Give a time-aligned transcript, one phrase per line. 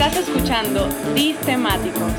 [0.00, 0.88] Estás escuchando
[1.44, 2.12] Temáticos,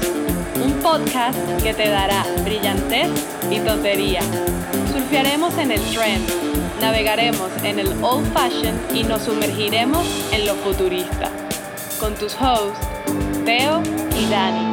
[0.63, 3.09] un podcast que te dará brillantez
[3.49, 4.21] y tontería.
[4.93, 6.23] Surfearemos en el trend,
[6.79, 11.31] navegaremos en el old fashion y nos sumergiremos en lo futurista.
[11.99, 12.87] Con tus hosts,
[13.45, 13.81] Teo
[14.15, 14.67] y Dani.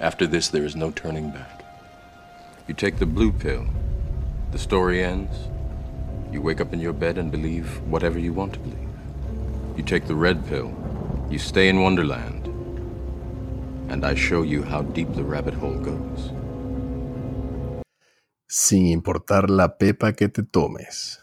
[0.00, 1.62] After this, there is no turning back.
[2.66, 3.66] You take the blue pill,
[4.50, 5.36] the story ends.
[6.32, 8.88] You wake up in your bed and believe whatever you want to believe.
[9.76, 10.70] You take the red pill,
[11.28, 12.46] you stay in Wonderland,
[13.90, 16.30] and I show you how deep the rabbit hole goes.
[18.48, 21.18] Sin importar la pepa que te tomes,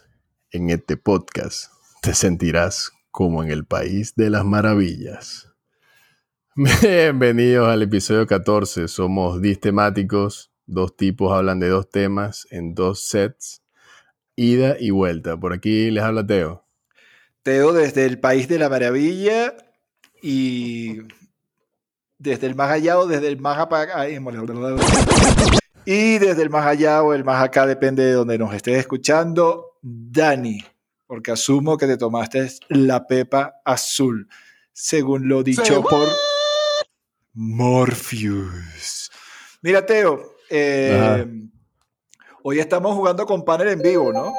[0.50, 5.50] en este podcast te sentirás como en el país de las maravillas.
[6.82, 8.88] Bienvenidos al episodio 14.
[8.88, 10.52] Somos temáticos.
[10.66, 13.62] Dos tipos hablan de dos temas en dos sets.
[14.38, 15.36] Ida y vuelta.
[15.36, 16.64] Por aquí les habla Teo.
[17.42, 19.56] Teo desde el país de la maravilla
[20.22, 20.98] y
[22.18, 24.08] desde el más allá o desde el más acá.
[25.84, 29.78] Y desde el más allá o el más acá, depende de donde nos estés escuchando,
[29.82, 30.64] Dani,
[31.08, 34.28] porque asumo que te tomaste la pepa azul,
[34.72, 36.06] según lo dicho por
[37.32, 39.10] Morpheus.
[39.62, 41.26] Mira, Teo, eh,
[42.48, 44.32] hoy estamos jugando con panel en vivo, ¿no?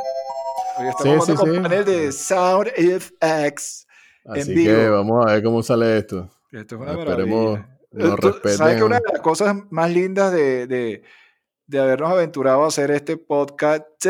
[0.79, 3.87] Hoy estamos jugando con panel de SoundFX
[4.25, 6.27] en Así que vamos a ver cómo sale esto.
[6.51, 7.59] Esto es una Esperemos
[7.91, 8.57] nos respeten.
[8.57, 11.03] ¿Sabes que una de las cosas más lindas de, de,
[11.67, 14.03] de habernos aventurado a hacer este podcast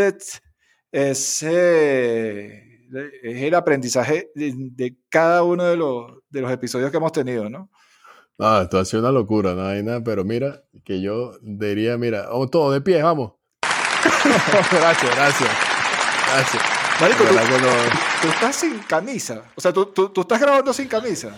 [0.91, 2.87] es, eh,
[3.21, 7.49] es el aprendizaje de, de, cada uno de los, de los episodios que hemos tenido,
[7.49, 7.69] ¿no?
[8.37, 12.27] Ah, esto ha sido una locura, no hay nada, pero mira, que yo diría, mira,
[12.29, 13.38] vamos todos de pie, vamos.
[14.71, 15.49] gracias, gracias.
[16.33, 16.63] Gracias.
[16.99, 19.43] Marico, tú, estás sin camisa.
[19.55, 21.37] O sea, tú, tú, tú estás grabando sin camisa.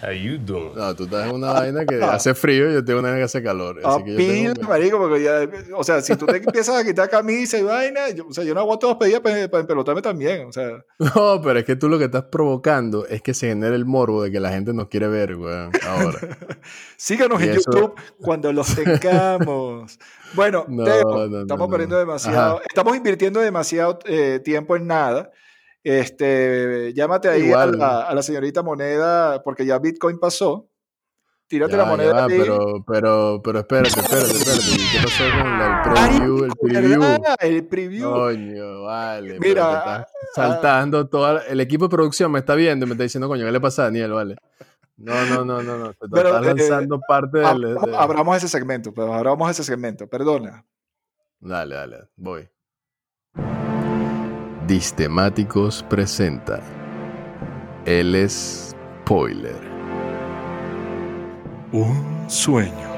[0.76, 3.26] No, tú estás en una vaina que hace frío y yo tengo una vaina que
[3.26, 3.80] hace calor.
[3.84, 4.70] Así que yo tengo...
[4.70, 8.28] marico, porque ya, o sea, si tú te empiezas a quitar camisa y vaina, yo,
[8.28, 10.84] o sea, yo no aguanto dos pedidas para, para empelotarme también, o sea.
[11.16, 14.24] No, pero es que tú lo que estás provocando es que se genere el morbo
[14.24, 16.20] de que la gente nos quiere ver, weón, ahora.
[16.98, 20.00] Síganos en YouTube cuando los tengamos.
[20.34, 20.66] Bueno,
[21.42, 25.32] estamos perdiendo demasiado, estamos invirtiendo demasiado eh, tiempo en nada.
[25.84, 30.68] Este, llámate ahí a la, señorita moneda, porque ya Bitcoin pasó.
[31.48, 32.26] Tírate la moneda.
[32.26, 32.40] ahí.
[32.40, 34.64] Pero, pero, pero espérate, espérate, espérate.
[34.92, 36.44] ¿Qué pasó con el preview?
[36.46, 37.04] el preview.
[37.40, 38.12] El preview.
[38.12, 39.40] Coño, vale.
[39.40, 41.42] Mira, saltando todo.
[41.42, 43.82] El equipo de producción me está viendo y me está diciendo, coño, ¿qué le pasa
[43.82, 44.14] a Daniel?
[44.14, 44.36] Vale.
[44.96, 45.94] No, no, no, no, no.
[45.94, 47.78] Te estás eh, lanzando parte del.
[47.96, 50.64] Abramos ese segmento, pero abramos ese segmento, perdona.
[51.40, 52.48] Dale, dale, voy.
[54.72, 56.62] Distemáticos presenta
[57.84, 59.60] El Spoiler.
[61.74, 62.90] Un sueño.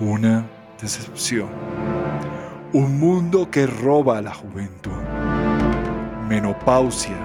[0.00, 0.46] Una
[0.80, 1.50] decepción.
[2.72, 4.96] Un mundo que roba a la juventud.
[6.26, 7.18] Menopausia.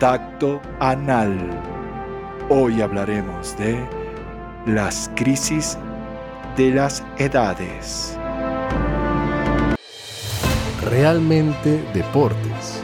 [0.00, 1.36] Tacto anal.
[2.48, 3.78] Hoy hablaremos de
[4.64, 5.76] las crisis
[6.56, 8.18] de las edades
[10.84, 12.82] realmente deportes?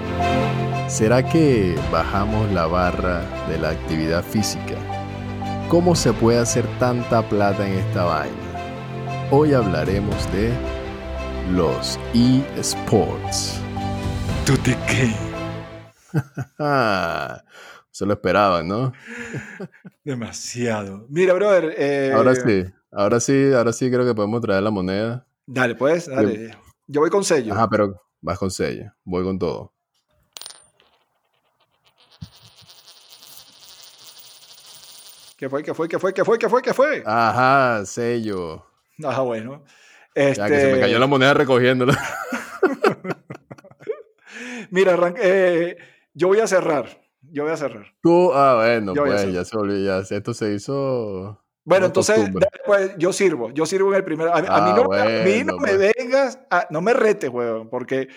[0.89, 4.77] ¿Será que bajamos la barra de la actividad física?
[5.69, 9.29] ¿Cómo se puede hacer tanta plata en esta vaina?
[9.31, 10.53] Hoy hablaremos de
[11.53, 13.61] los eSports.
[14.45, 15.15] ¿Tú de qué?
[17.91, 18.93] Se lo esperaban, ¿no?
[20.05, 21.07] Demasiado.
[21.09, 21.75] Mira, brother.
[21.77, 25.27] Eh, ahora sí, ahora sí, ahora sí creo que podemos traer la moneda.
[25.47, 26.57] Dale, pues, dale.
[26.93, 27.55] Yo voy con sello.
[27.55, 28.93] Ajá, pero vas con sello.
[29.05, 29.73] Voy con todo.
[35.37, 35.63] ¿Qué fue?
[35.63, 35.89] ¿Qué fue?
[35.89, 36.13] ¿Qué fue?
[36.13, 36.37] ¿Qué fue?
[36.37, 36.63] ¿Qué fue?
[36.63, 37.03] ¿Qué fue?
[37.07, 38.67] Ajá, sello.
[39.05, 39.63] Ajá, bueno.
[40.17, 41.97] Ya que se me cayó la este moneda recogiéndola.
[44.71, 45.77] Mira, eh,
[46.13, 46.89] yo voy a cerrar.
[47.23, 47.87] Yo voy a cerrar.
[48.03, 50.01] Tú, ah, bueno, pues ya se olvidó.
[50.01, 54.35] Esto se hizo bueno, entonces después yo sirvo, yo sirvo en el primero.
[54.35, 55.93] A, mí ah, no, no me pues.
[55.97, 56.39] vengas,
[56.71, 58.09] no me retes, weón, porque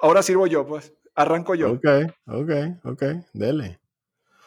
[0.00, 0.92] ahora sirvo yo, pues.
[1.16, 1.72] Arranco yo.
[1.72, 1.86] Ok,
[2.26, 2.50] ok,
[2.84, 3.02] ok,
[3.32, 3.78] dele.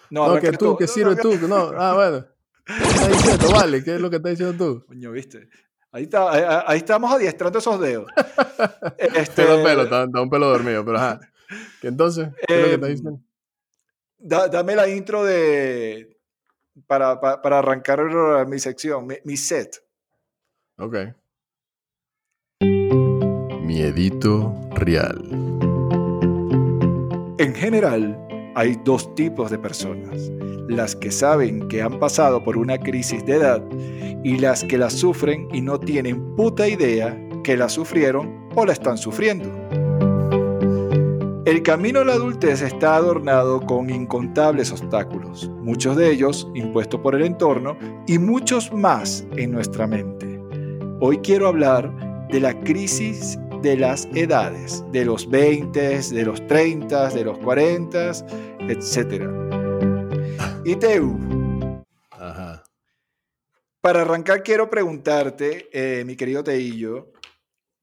[0.10, 1.36] No, que tú, que sirve tú.
[1.48, 2.26] No, ah, bueno.
[2.66, 3.84] ¿Qué estás diciendo, vale?
[3.84, 4.86] ¿Qué es lo que estás diciendo tú?
[4.86, 5.50] Coño, viste.
[5.92, 8.12] Ahí, está, ahí, estamos adiestrando esos dedos.
[8.98, 9.36] este...
[9.44, 11.20] Te da pelo, está, un pelo dormido, pero ajá.
[11.82, 12.30] ¿Qué entonces?
[12.46, 13.22] ¿Qué es lo que estás em, diciendo?
[14.20, 16.17] dame la intro de,
[16.86, 18.00] para, para, arrancar
[18.48, 19.84] mi sección, mi, set.
[20.78, 20.96] Ok.
[23.62, 25.18] Miedito real.
[27.40, 28.18] En general,
[28.56, 30.32] hay dos tipos de personas,
[30.68, 33.64] las que saben que han pasado por una crisis de edad
[34.24, 38.74] y las que la sufren y no tienen puta idea que la sufrieron o la
[38.74, 39.87] están sufriendo.
[41.48, 47.16] El camino a la adultez está adornado con incontables obstáculos, muchos de ellos impuestos por
[47.16, 50.42] el entorno y muchos más en nuestra mente.
[51.00, 57.12] Hoy quiero hablar de la crisis de las edades, de los 20, de los 30,
[57.12, 58.12] de los 40,
[58.68, 59.24] etc.
[60.66, 61.18] Y Teu,
[63.80, 67.14] para arrancar quiero preguntarte, eh, mi querido Teillo,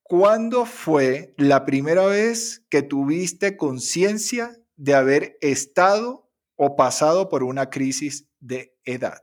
[0.04, 7.68] ¿cuándo fue la primera vez que tuviste conciencia de haber estado o pasado por una
[7.68, 9.22] crisis de edad?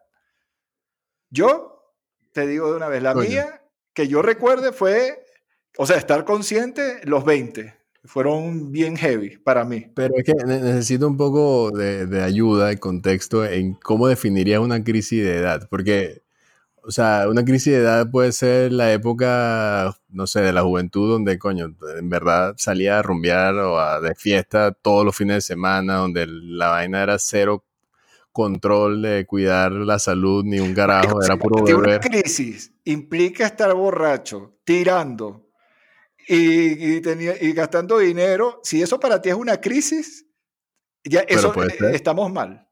[1.29, 1.95] Yo
[2.33, 3.63] te digo de una vez, la mía,
[3.93, 5.25] que yo recuerde, fue
[5.77, 7.73] o sea, estar consciente, los 20
[8.03, 9.85] fueron bien heavy para mí.
[9.95, 15.23] Pero es que necesito un poco de, ayuda, de contexto en cómo definirías una crisis
[15.23, 16.23] de edad, porque,
[16.83, 21.09] o sea, una crisis de edad puede ser la época, no sé, de la juventud
[21.09, 25.41] donde, coño, en verdad salía a rumbear o a de fiesta todos los fines de
[25.41, 27.65] semana, donde la vaina era cero
[28.31, 31.99] control de cuidar la salud ni un carajo, era puro beber.
[31.99, 35.49] Una crisis implica estar borracho, tirando,
[36.27, 40.25] y, y gastando dinero, si eso para ti es una crisis,
[41.03, 42.67] ya eso eh, estamos mal.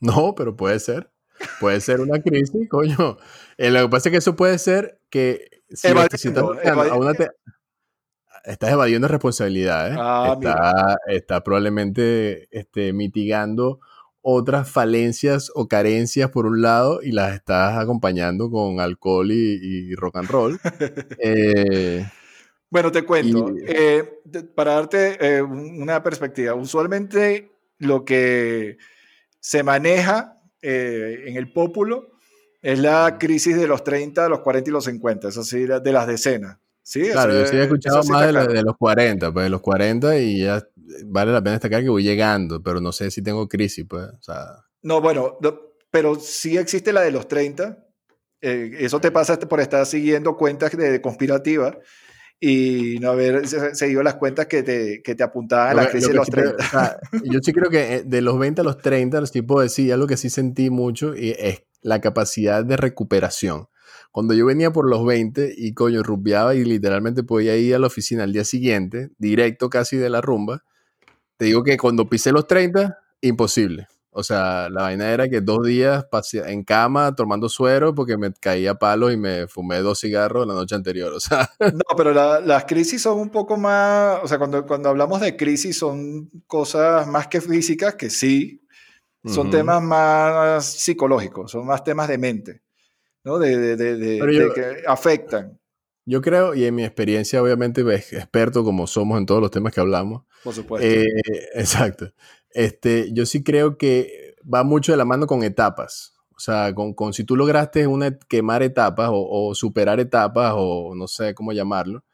[0.00, 1.12] No, pero puede ser.
[1.60, 3.18] Puede ser una crisis, coño.
[3.56, 5.88] Eh, lo que pasa es que eso puede ser que si,
[8.44, 13.80] estás, evadiendo responsabilidades, ah, está, probablemente este, mitigando
[14.22, 20.16] otras falencias o carencias por un lado y las estás acompañando con alcohol y, rock
[20.16, 20.60] and roll.
[21.22, 22.06] eh,
[22.70, 23.52] bueno, te cuento.
[23.66, 24.20] Eh,
[24.54, 28.76] para darte una perspectiva, usualmente lo que
[29.40, 32.12] se maneja eh, en el pópulo
[32.60, 36.06] es la crisis de los 30, los 40 y los 50, es así, de las
[36.06, 36.58] decenas.
[36.82, 37.10] ¿sí?
[37.10, 40.66] Claro, yo sí he escuchado más de, los 40, pues de los 40 y ya
[41.06, 44.08] vale la pena destacar que voy llegando, pero no sé si tengo crisis, pues.
[44.82, 45.38] No, bueno,
[45.90, 47.78] pero sí existe la de los 30.
[48.40, 51.76] eso te pasa por estar siguiendo cuentas de conspirativas
[52.40, 56.14] y no haber seguido las cuentas que te, que te apuntaban a la crisis de
[56.14, 57.00] los 30.
[57.24, 60.06] yo sí creo que eh, de los 20 a los 30, los tipos decía algo
[60.06, 63.68] que sí sentí mucho y es la capacidad de recuperación.
[64.12, 67.88] Cuando yo venía por los 20 y coño, rumbeaba y literalmente podía ir a la
[67.88, 70.64] oficina al día siguiente, directo casi de la rumba,
[71.36, 73.88] te digo que cuando pisé los 30, imposible.
[74.18, 78.32] O sea, la vaina era que dos días pasé en cama tomando suero porque me
[78.32, 81.12] caía palo y me fumé dos cigarros la noche anterior.
[81.12, 81.48] O sea.
[81.60, 84.18] No, pero las crisis son un poco más.
[84.24, 88.60] O sea, cuando, cuando hablamos de crisis son cosas más que físicas, que sí.
[89.24, 92.62] Son temas más psicológicos, son más temas de mente,
[93.22, 93.38] ¿no?
[93.38, 95.60] De, de, de, que afectan.
[96.06, 99.80] Yo creo, y en mi experiencia, obviamente, experto como somos en todos los temas que
[99.80, 100.24] hablamos.
[100.42, 100.88] Por supuesto.
[100.88, 101.04] Eh,
[101.54, 102.14] exacto.
[102.52, 106.14] Este, yo sí creo que va mucho de la mano con etapas.
[106.36, 111.08] O sea, con, con si tú lograste una, quemar etapas o, superar etapas o no
[111.08, 112.04] sé cómo llamarlo,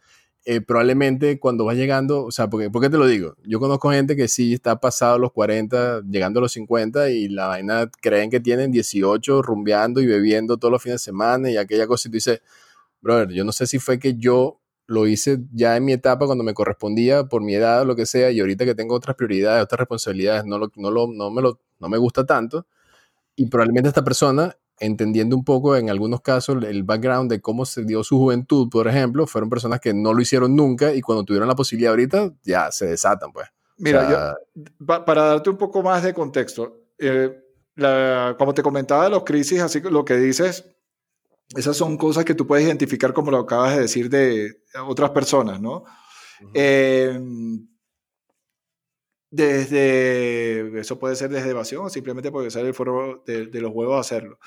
[0.46, 3.36] eh, probablemente cuando vas llegando, o sea, porque, ¿por qué te lo digo?
[3.44, 7.48] Yo conozco gente que sí está pasado los 40, llegando a los 50 y la
[7.48, 11.86] vaina creen que tienen 18 rumbeando y bebiendo todos los fines de semana y aquella
[11.86, 12.40] cosa y tú dices,
[13.02, 16.44] brother, yo no sé si fue que yo lo hice ya en mi etapa cuando
[16.44, 19.62] me correspondía por mi edad o lo que sea, y ahorita que tengo otras prioridades,
[19.62, 22.66] otras responsabilidades, no, lo, no, lo, no, me, lo, no me gusta tanto.
[23.36, 27.84] Y probablemente esta persona, entendiendo un poco en algunos casos el background de cómo se
[27.84, 31.48] dio su juventud, por ejemplo, fueron personas que no lo hicieron nunca y cuando tuvieron
[31.48, 33.48] la posibilidad ahorita, ya se desatan, pues.
[33.76, 34.36] Mira,
[34.86, 37.40] para darte un poco más de contexto, eh,
[38.38, 40.73] como te comentaba, los crisis, así lo que dices,
[41.56, 45.60] esas son cosas que tú puedes identificar como lo acabas de decir de otras personas,
[45.60, 45.84] ¿no?
[46.52, 47.66] Em,
[49.30, 53.98] desde, eso puede ser desde evasión o simplemente puede ser el foro de, los huevos
[53.98, 54.38] hacerlo.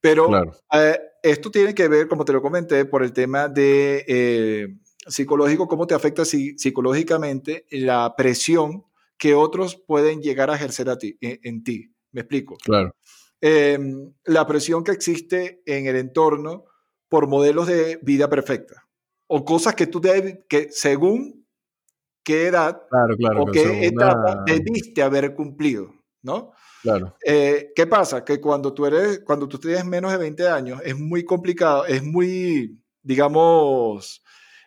[0.00, 0.30] Pero
[0.72, 4.68] eh, esto tiene que ver, como te lo comenté, por el tema de eh,
[5.06, 8.84] psicológico, cómo te afecta psicológicamente la presión
[9.18, 11.94] que otros pueden llegar a ejercer a ti, en, en ti.
[12.12, 12.56] ¿Me explico?
[12.64, 12.94] Claro.
[13.40, 16.66] Em, la presión que existe en el entorno
[17.08, 18.86] por modelos de vida perfecta
[19.26, 21.46] o cosas que tú debes, que según
[22.22, 22.82] qué edad
[23.38, 26.52] o qué etapa debiste haber cumplido, ¿no?
[26.82, 27.16] Claro.
[27.24, 28.24] Eh, ¿Qué pasa?
[28.24, 32.02] Que cuando tú eres, cuando tú tienes menos de 20 años, es muy complicado, es
[32.02, 34.22] muy, digamos,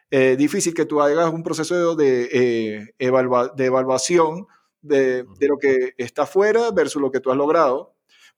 [0.10, 4.48] eh, difícil que tú hagas un proceso de, eh, de evaluación
[4.84, 7.93] de, lo que está afuera versus lo que tú has logrado.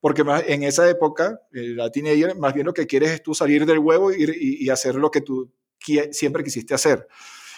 [0.05, 3.65] Porque en esa época, eh, la teenager, más bien lo que quieres es tú salir
[3.65, 5.51] del huevo y, y, hacer lo que tú
[6.11, 7.07] siempre quisiste hacer.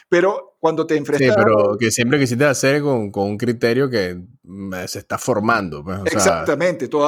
[0.08, 1.27] Pero cuando te enfrentas...
[1.27, 5.84] Sí, pero que siempre quisiste hacer con, con un criterio que mm, se está formando.
[5.84, 7.01] Pues, exactamente, tú,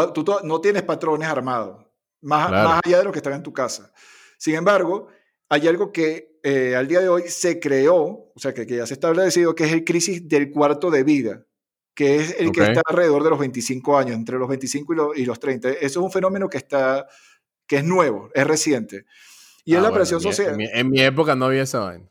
[0.43, 1.85] no tienes patrones armados,
[2.19, 3.93] más, más allá de lo que están en tu casa.
[4.37, 5.07] Sin embargo,
[5.47, 8.95] hay algo que eh, al día de hoy se creó, o sea, que, ya se
[8.95, 11.45] está establecido, que es el crisis del cuarto de vida,
[11.93, 15.39] que es el que está alrededor de los 25 años, entre los 25 y los,
[15.39, 15.69] 30.
[15.69, 17.07] Eso es un fenómeno que, está,
[17.67, 19.05] que es nuevo, es reciente.
[19.65, 20.57] Y es ah, la presión social.
[20.59, 22.09] En mi, época no había esa vaina.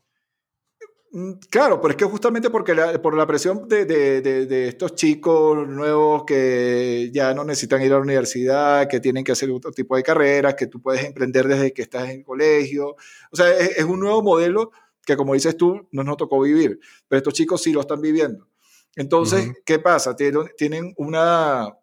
[1.11, 5.67] Mm, claro, pero es que justamente porque por la presión de, de, de, estos chicos
[5.67, 9.95] nuevos que ya no necesitan ir a la universidad, que tienen que hacer otro tipo
[9.95, 12.95] de carreras, que tú puedes emprender desde que estás en el colegio.
[13.31, 14.71] O sea, es, un nuevo modelo
[15.03, 18.47] que, como dices tú, no nos tocó vivir, pero estos chicos sí lo están viviendo.
[18.95, 20.15] Entonces, ¿qué pasa?
[20.15, 21.73] Tienen, una,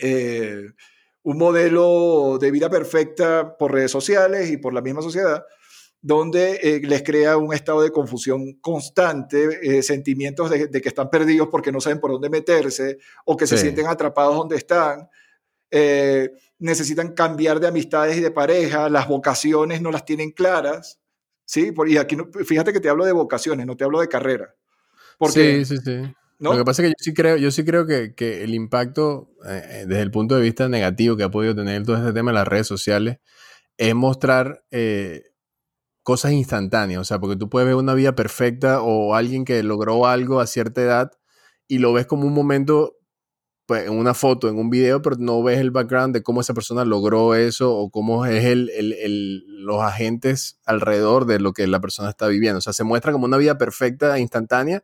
[0.00, 0.66] eh,
[1.22, 5.44] un modelo de vida perfecta por redes sociales y por la misma sociedad
[6.02, 11.48] donde eh, les crea un estado de confusión constante, eh, sentimientos de, que están perdidos
[11.48, 15.08] porque no saben por dónde meterse o que se sienten atrapados donde están.
[15.70, 20.98] Eh, necesitan cambiar de amistades y de pareja, las vocaciones no las tienen claras,
[21.44, 21.72] ¿sí?
[21.86, 24.54] Y aquí, fíjate que te hablo de vocaciones, no te hablo de carrera.
[25.22, 26.14] Porque, sí, sí, sí.
[26.40, 29.30] Lo que pasa es que yo sí creo, yo sí creo que, que el impacto,
[29.44, 32.48] desde el punto de vista negativo que ha podido tener todo este tema de las
[32.48, 33.18] redes sociales,
[33.78, 34.64] es mostrar
[36.02, 40.06] cosas instantáneas, o sea, porque tú puedes ver una vida perfecta o alguien que logró
[40.06, 41.12] algo a cierta edad
[41.68, 42.96] y lo ves como un momento,
[43.66, 46.54] pues, en una foto, en un video, pero no ves el background de cómo esa
[46.54, 51.80] persona logró eso o cómo es el, el, los agentes alrededor de lo que la
[51.80, 52.58] persona está viviendo.
[52.58, 54.82] O sea, se muestra como una vida perfecta, instantánea,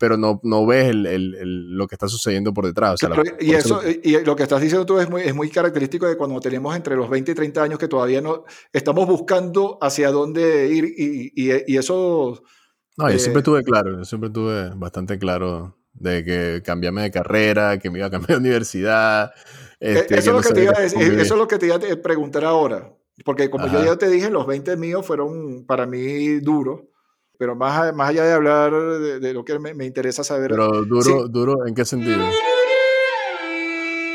[0.00, 2.98] pero no, no ves el, el, lo que está sucediendo por detrás.
[3.38, 6.40] y, eso, y lo que estás diciendo tú es muy, es muy característico de cuando
[6.40, 10.86] tenemos entre los 20 y 30 años que todavía no estamos buscando hacia dónde ir
[10.96, 12.42] y, y, eso...
[12.96, 17.10] No, yo siempre eh, tuve claro, yo siempre tuve bastante claro de que cambiarme de
[17.10, 19.32] carrera, que me iba a cambiar de universidad.
[19.80, 22.02] E, este, eso, es lo que te iba eso es lo que te iba a
[22.02, 22.90] preguntar ahora,
[23.22, 26.84] porque como yo ya te dije, los 20 míos fueron para mí duros
[27.40, 30.50] pero más, más allá de hablar de, lo que me, me, interesa saber.
[30.50, 32.18] Pero duro, duro, ¿en qué sentido?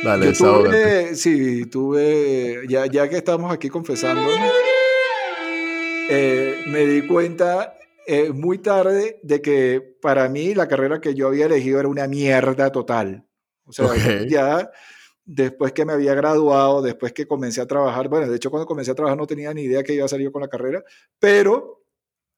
[0.04, 4.30] Dale, Yo tuve, sí, tuve, ya, ya que estamos aquí confesando,
[6.08, 11.28] eh, me di cuenta eh, muy tarde de que para mí la carrera que yo
[11.28, 13.26] había elegido era una mierda total.
[13.66, 13.88] O sea,
[14.30, 14.70] ya
[15.26, 18.92] después que me había graduado, después que comencé a trabajar, bueno, de hecho cuando comencé
[18.92, 20.84] a trabajar no tenía ni idea que iba a salir con la carrera,
[21.18, 21.85] pero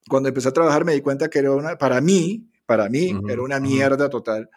[0.08, 3.42] cuando empecé a trabajar me di cuenta que era una, para mí, para mí, era
[3.42, 4.50] una mierda total.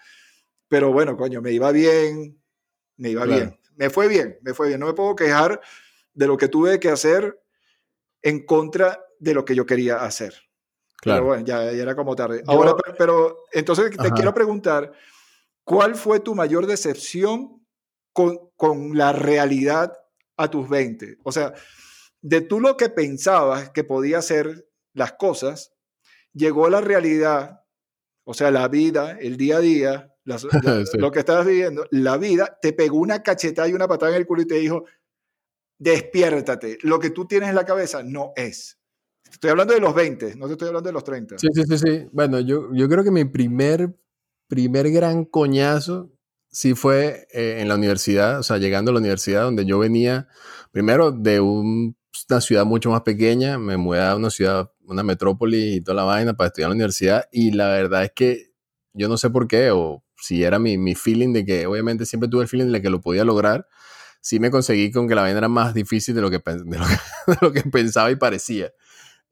[0.68, 2.42] Pero bueno, coño, me iba bien,
[2.98, 3.58] me iba bien.
[3.76, 4.80] Me fue bien, me fue bien.
[4.80, 5.62] No me puedo quejar
[6.14, 7.42] de lo que tuve que hacer
[8.22, 10.34] en contra de lo que yo quería hacer.
[10.98, 11.22] Claro.
[11.22, 12.44] Pero bueno, ya, era como tarde.
[12.48, 14.92] Ahora, pero, entonces te quiero preguntar,
[15.64, 17.66] ¿cuál fue tu mayor decepción
[18.14, 19.94] con, con la realidad
[20.38, 21.18] a tus 20?
[21.24, 21.54] O sea,
[22.22, 25.74] de tú lo que pensabas que podía ser las cosas,
[26.34, 27.64] llegó la realidad,
[28.24, 30.16] o sea, la vida, el día a día,
[30.94, 34.28] lo que estabas viviendo, la vida te pegó una cachetada y una patada en el
[34.28, 34.86] culo y te dijo,
[35.78, 38.78] despiértate, lo que tú tienes en la cabeza no es.
[39.32, 41.38] Estoy hablando de los 20, no te estoy hablando de los 30.
[41.38, 42.10] Sí, sí, sí, sí.
[42.12, 43.96] Bueno, yo, yo creo que mi primer,
[44.48, 46.12] primer gran coñazo
[46.50, 50.28] sí fue eh, en la universidad, o sea, llegando a la universidad donde yo venía,
[50.72, 51.96] primero de un,
[52.30, 56.04] una ciudad mucho más pequeña, me mudé a una ciudad una metrópoli y toda la
[56.04, 57.26] vaina para estudiar en la universidad.
[57.32, 58.52] Y la verdad es que
[58.94, 62.30] yo no sé por qué, o si era mi, mi feeling de que, obviamente siempre
[62.30, 63.68] tuve el feeling de que lo podía lograr,
[64.20, 67.52] sí me conseguí con que la vaina era más difícil de lo que, de lo
[67.52, 68.72] que, pensaba y parecía.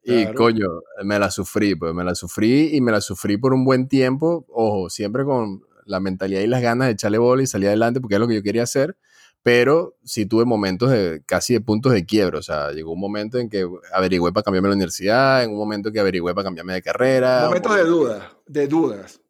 [0.02, 0.66] Y coño,
[1.04, 4.46] me la sufrí, pues me la sufrí y me la sufrí por un buen tiempo,
[4.48, 8.14] ojo, siempre con la mentalidad y las ganas de echarle bola y salir adelante porque
[8.14, 8.96] es lo que yo quería hacer
[9.42, 12.38] pero sí tuve momentos de casi de puntos de quiebra.
[12.38, 15.88] O sea, llegó un momento en que averigüé para cambiarme la universidad, en un momento
[15.88, 17.44] en que averigüé para cambiarme de carrera.
[17.46, 19.20] Momentos de dudas, de dudas.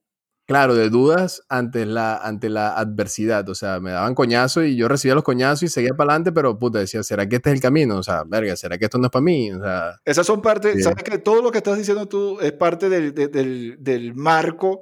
[0.46, 3.48] Claro, de dudas ante la, ante la adversidad.
[3.48, 6.58] O sea, me daban coñazos y yo recibía los coñazos y seguía para adelante, pero
[6.58, 7.98] puta, decía, ¿será que este es el camino?
[7.98, 9.52] O sea, verga, ¿será que esto no es para mí?
[9.52, 12.88] O sea, Esas son partes, sabes que todo lo que estás diciendo tú es parte
[12.88, 14.80] del, del, del marco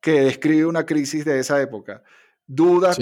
[0.00, 2.04] que describe una crisis de esa época
[2.50, 2.98] dudas,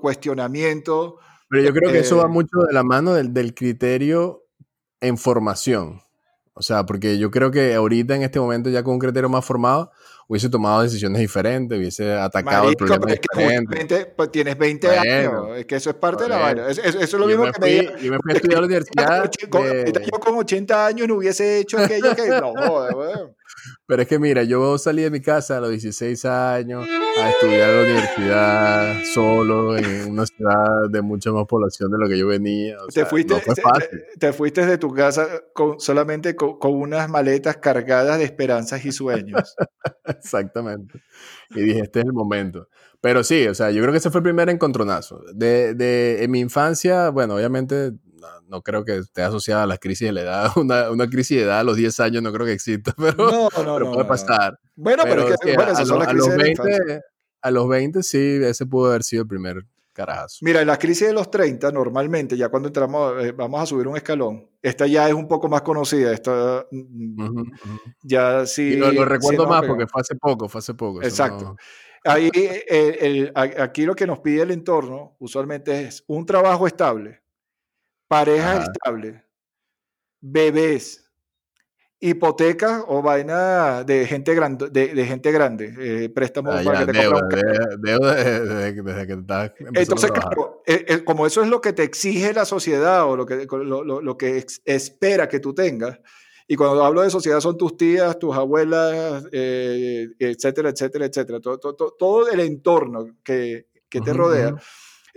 [0.00, 1.18] cuestionamiento.
[1.50, 4.44] Pero yo creo que eso va eh, mucho de la mano del, criterio
[5.00, 6.00] en formación.
[6.54, 9.44] O sea, porque yo creo que ahorita en este momento ya con un criterio más
[9.44, 9.92] formado
[10.26, 14.06] hubiese tomado decisiones diferentes, hubiese atacado el problema diferente.
[14.06, 16.68] Pues tienes 20 años, es que eso es parte de la vaina.
[16.68, 19.30] Eso, es lo mismo que me Yo me fui a estudiar a la universidad.
[19.40, 23.34] Yo con 80 años no hubiese hecho aquello que no, joder,
[23.86, 26.86] pero es que mira, yo salí de mi casa a los 16 años
[27.20, 32.08] a estudiar en la universidad solo en una ciudad de mucha más población de lo
[32.08, 32.76] que yo venía.
[32.92, 33.34] te, fuiste,
[34.18, 39.54] Te, fuiste de tu casa con, solamente con, unas maletas cargadas de esperanzas y sueños.
[40.04, 41.00] Exactamente.
[41.50, 42.68] Y dije, este es el momento.
[43.00, 45.22] Pero sí, o sea, yo creo que ese fue el primer encontronazo.
[45.34, 47.92] De, de, en mi infancia, bueno, obviamente
[48.48, 50.50] no, creo que esté asociada a la crisis de la edad.
[50.56, 53.78] Una, una, crisis de edad a los 10 años no creo que exista, pero, no,
[53.78, 54.58] no, puede pasar.
[54.74, 57.00] Bueno, pero, es que, bueno, a, los 20,
[57.42, 60.38] a los 20 sí, ese pudo haber sido el primer carajazo.
[60.42, 63.88] Mira, en la crisis de los 30, normalmente, ya cuando entramos, eh, vamos a subir
[63.88, 67.42] un escalón, esta ya es un poco más conocida, esta mm,
[68.02, 68.76] ya sí.
[68.76, 71.02] lo, recuerdo más porque fue hace poco, fue hace poco.
[71.02, 71.56] Exacto.
[72.04, 77.20] Ahí, el, aquí lo que nos pide el entorno usualmente es un trabajo estable,
[78.08, 79.22] pareja estable,
[80.20, 81.08] bebés,
[82.00, 86.98] hipoteca o vaina de gente grande, de, gente grande, eh, préstamos ah, para que te
[86.98, 87.28] deuda,
[87.78, 92.32] deuda desde, que estás Entonces, claro, eh, eh, como eso es lo que te exige
[92.32, 95.98] la sociedad o lo que, lo, que espera que tú tengas,
[96.46, 101.94] y cuando hablo de sociedad son tus tías, tus abuelas, etcétera, etcétera, etcétera, todo, todo,
[101.98, 104.54] todo el entorno que, que te rodea.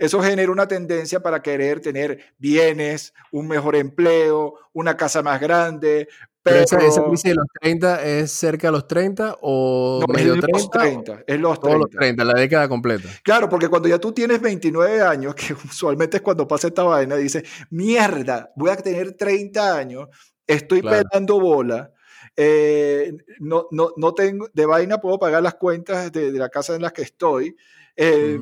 [0.02, 6.08] Eso genera una tendencia para querer tener bienes, un mejor empleo, una casa más grande.
[6.42, 10.70] Pero, esa, crisis de los 30 es cerca de los 30 o medio es los
[10.70, 11.78] 30, Es los 30.
[11.78, 13.08] los 30, la década completa.
[13.22, 17.14] Claro, porque cuando ya tú tienes 29 años, que usualmente es cuando pasa esta vaina,
[17.14, 20.08] dices, mierda, voy a tener 30 años,
[20.48, 21.92] estoy pelando bola.
[22.36, 26.82] Eh, no, no, no tengo, de vaina puedo pagar las cuentas de, la casa en
[26.82, 27.54] la que estoy.
[27.94, 28.40] Eh,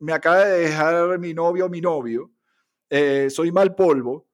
[0.00, 2.32] me acaba de dejar mi novio o mi novio,
[2.88, 4.26] eh, soy mal polvo,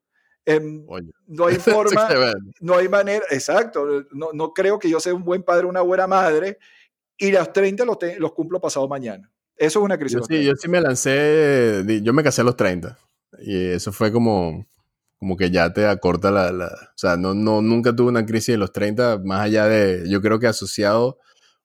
[0.45, 0.87] em,
[1.27, 1.57] no hay
[2.01, 2.09] forma,
[2.61, 6.07] no hay manera, exacto, no, no, creo que yo sea un buen padre, una buena
[6.07, 6.59] madre,
[7.19, 9.31] y los 30 los, los cumplo pasado mañana.
[9.57, 10.19] Eso es una crisis.
[10.19, 12.97] Yo sí, yo sí me lancé, yo me casé a los 30,
[13.41, 14.67] y eso fue como,
[15.19, 18.55] como que ya te acorta la, la o sea, no, no, nunca tuve una crisis
[18.55, 21.19] de los 30, más allá de, yo creo que asociado,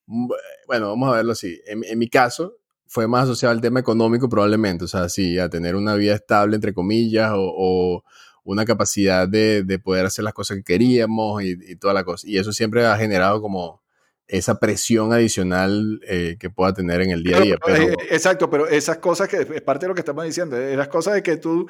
[0.07, 2.60] bueno, vamos a verlo así, en, en mi caso,
[2.91, 6.55] fue más asociado al tema económico probablemente, o sea, sí, a tener una vida estable,
[6.55, 8.03] entre comillas, o,
[8.43, 12.27] una capacidad de, poder hacer las cosas que queríamos y, toda la cosa.
[12.27, 13.81] Y eso siempre ha generado como
[14.27, 17.57] esa presión adicional eh, que pueda tener en el día a día.
[17.67, 21.13] Eh, exacto, pero esas cosas que es parte de lo que estamos diciendo, esas cosas
[21.13, 21.69] de que tú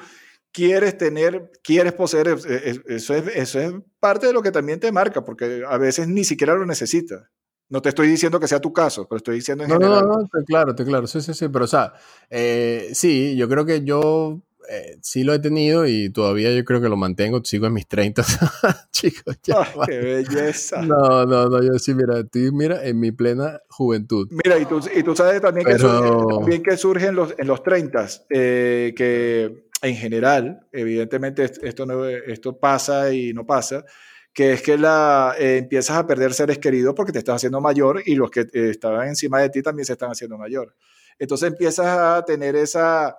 [0.50, 5.24] quieres tener, quieres poseer, eso es, eso es parte de lo que también te marca,
[5.24, 7.28] porque a veces ni siquiera lo necesitas.
[7.72, 10.02] No te estoy diciendo que sea tu caso, pero estoy diciendo en no, general.
[10.06, 11.06] No, no, estoy claro, estoy claro.
[11.06, 11.48] Sí, sí, sí.
[11.48, 11.94] Pero, o sea,
[12.28, 16.82] eh, sí, yo creo que yo eh, sí lo he tenido y todavía yo creo
[16.82, 17.42] que lo mantengo.
[17.42, 18.22] Sigo en mis 30,
[18.92, 19.38] chicos.
[19.44, 20.82] Ya, ¡Qué belleza!
[20.82, 21.62] No, no, no.
[21.62, 24.28] Yo sí, mira, estoy, mira, en mi plena juventud.
[24.30, 27.46] Mira, y tú, y tú sabes también, que surge, también que surge en los, en
[27.46, 33.86] los 30, eh, que en general, evidentemente esto, no, esto pasa y no pasa
[34.32, 38.02] que es que la, eh, empiezas a perder seres queridos porque te estás haciendo mayor
[38.04, 40.74] y los que eh, estaban encima de ti también se están haciendo mayor.
[41.18, 43.18] Entonces empiezas a tener esa,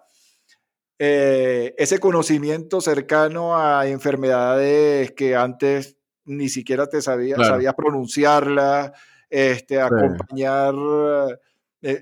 [0.97, 8.91] eh, ese conocimiento cercano a enfermedades que antes ni siquiera te sabías, sabías pronunciarlas,
[9.29, 10.73] este, acompañar,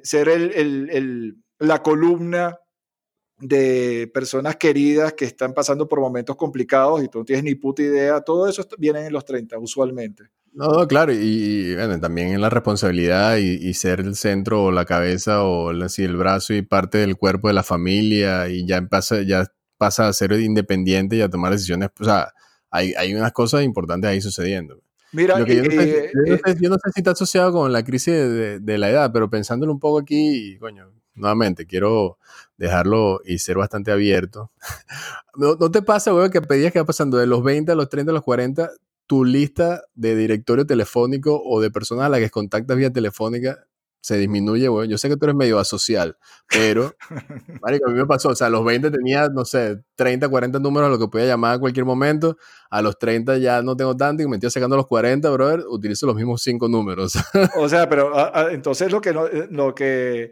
[0.04, 2.61] ser el, el, el, la columna
[3.42, 7.82] de personas queridas que están pasando por momentos complicados y tú no tienes ni puta
[7.82, 10.26] idea, todo eso viene en los 30 usualmente.
[10.54, 15.44] No, claro, y, bueno, también en la responsabilidad y, ser el centro o la cabeza
[15.44, 19.48] o el, el brazo y parte del cuerpo de la familia y ya pasa, ya
[19.78, 22.34] pasa a ser independiente y a tomar decisiones, o sea,
[22.70, 24.82] hay, hay unas cosas importantes ahí sucediendo.
[25.14, 26.12] Mira, yo, no sé,
[26.62, 29.74] yo, no sé, si está asociado con la crisis de, de, la edad, pero pensándolo
[29.74, 32.18] un poco aquí, coño, nuevamente, quiero
[32.58, 34.52] dejarlo y ser bastante abierto.
[35.36, 38.12] ¿No, te pasa, güey, que pedías que va pasando de los 20 a los 30
[38.12, 38.70] a los 40,
[39.08, 43.66] tu lista de directorio telefónico o de personas a las que contactas vía telefónica
[44.02, 44.90] se disminuye, güey.
[44.90, 46.18] Yo sé que tú eres medio asocial,
[46.50, 46.96] pero,
[47.62, 50.60] marico, a mí me pasó, o sea, a los 20 tenía, no sé, 30, 40
[50.60, 52.36] números a los que podía llamar a cualquier momento,
[52.70, 56.08] a los 30 ya no tengo tanto y me estoy sacando los 40, brother, utilizo
[56.08, 57.14] los mismos 5 números.
[57.58, 58.12] o sea, pero
[58.52, 60.32] entonces lo que, no, eh, lo que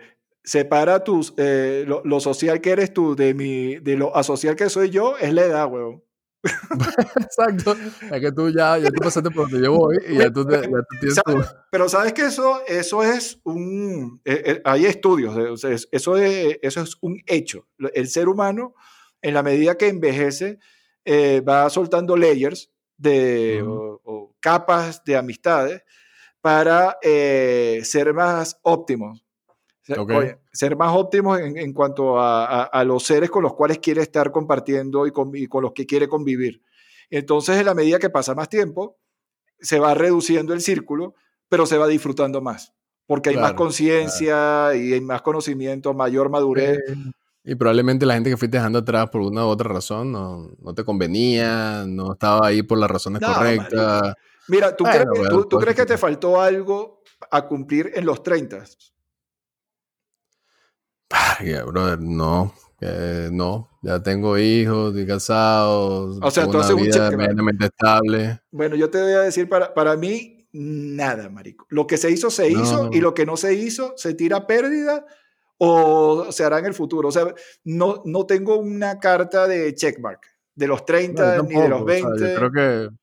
[0.50, 4.90] separa tus, eh, lo, social que eres tú de, mi, de lo asocial que soy
[4.90, 6.04] yo es la edad, weón.
[7.22, 7.76] Exacto.
[8.12, 10.62] Es que tú ya, ya tú pasaste por donde yo voy y ya tú, ya
[10.62, 11.20] tú tienes
[11.70, 14.22] Pero sabes que eso, eso es un...
[14.26, 15.68] Eh, eh, hay estudios, eso,
[16.18, 17.68] es, eso es un hecho.
[17.94, 18.74] El ser humano,
[19.22, 20.58] en la medida que envejece,
[21.06, 25.84] eh, va soltando layers de, o, capas de amistades
[26.42, 29.29] para ser más óptimos
[30.52, 35.12] ser más óptimos en, cuanto a, los seres con los cuales quiere estar compartiendo y
[35.12, 36.62] con, los que quiere convivir.
[37.10, 38.98] Entonces, en la medida que pasa más tiempo,
[39.60, 41.16] se va reduciendo el círculo,
[41.48, 42.74] pero se va disfrutando más,
[43.08, 46.80] porque hay más conciencia y hay más conocimiento, mayor madurez.
[47.44, 50.84] y probablemente la gente que fuiste dejando atrás por una u otra razón no, te
[50.84, 54.14] convenía, no estaba ahí por las razones correctas.
[54.48, 58.64] Mira, ¿tú, crees, ¿tú, ¿tú crees que te faltó algo a cumplir en los 30?
[61.66, 62.54] Brother, no.
[63.32, 66.18] no, ya tengo hijos, estoy casado.
[66.22, 67.66] O sea, tú haces un cheque.
[67.66, 68.42] estable.
[68.52, 71.66] Bueno, yo te voy a decir, para, para mí, nada, marico.
[71.70, 75.06] Lo que se hizo, se hizo, y lo que no se hizo, se tira pérdida
[75.58, 77.10] o se hará en el futuro.
[77.10, 80.22] O sea, no, no tengo una carta de checkmark
[80.56, 82.20] de los 30 ni de los 20.
[82.20, 82.96] yo creo que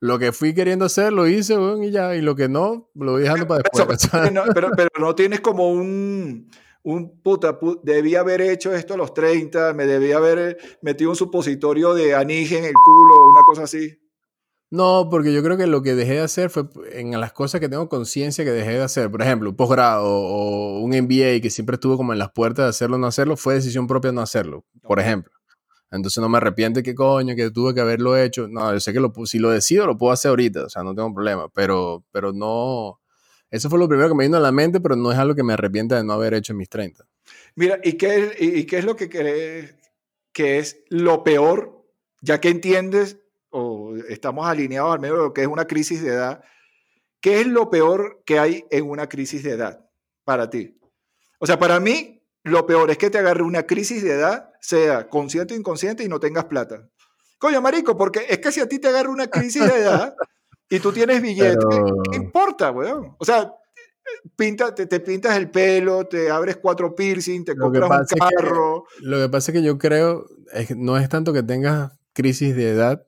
[0.00, 3.22] lo que fui queriendo hacer lo hice, y ya, y lo que no, lo voy
[3.22, 4.08] dejando para después.
[4.54, 6.50] pero, pero no tienes como un
[6.86, 11.16] un puta, debía haber hecho esto a los 30, me debía haber eh, metido un
[11.16, 13.98] supositorio de anís en el culo, una cosa así.
[14.70, 17.68] No, porque yo creo que lo que dejé de hacer fue en las cosas que
[17.68, 19.10] tengo conciencia que dejé de hacer.
[19.10, 22.70] Por ejemplo, un posgrado o un MBA que siempre estuvo como en las puertas de
[22.70, 25.32] hacerlo o no hacerlo, fue decisión propia no hacerlo, por ejemplo.
[25.90, 28.46] Entonces no me arrepiento que coño, que tuve que haberlo hecho.
[28.48, 30.94] No, yo sé que lo, si lo decido lo puedo hacer ahorita, o sea, no
[30.94, 33.00] tengo problema, pero, pero no,
[33.50, 35.42] eso fue lo primero que me vino a la mente, pero no es algo que
[35.42, 37.06] me arrepienta de no haber hecho en mis 30.
[37.54, 39.74] Mira, ¿y qué es, y, qué es lo que crees
[40.32, 41.84] que es lo peor,
[42.20, 43.18] ya que entiendes
[43.50, 46.44] o estamos alineados al medio de lo que es una crisis de edad?
[47.20, 49.88] ¿Qué es lo peor que hay en una crisis de edad
[50.24, 50.78] para ti?
[51.38, 55.08] O sea, para mí, lo peor es que te agarre una crisis de edad, sea
[55.08, 56.88] consciente o inconsciente, y no tengas plata.
[57.38, 60.14] Coño, marico, porque es que si a ti te agarra una crisis de edad,
[60.68, 61.56] y tú tienes billete,
[62.10, 63.14] ¿qué importa, weón?
[63.18, 63.52] O sea,
[64.36, 68.84] pinta, te, pintas el pelo, te abres cuatro piercing, te compras un carro.
[69.00, 72.70] lo que pasa es que yo creo, es, no es tanto que tengas crisis de
[72.70, 73.06] edad,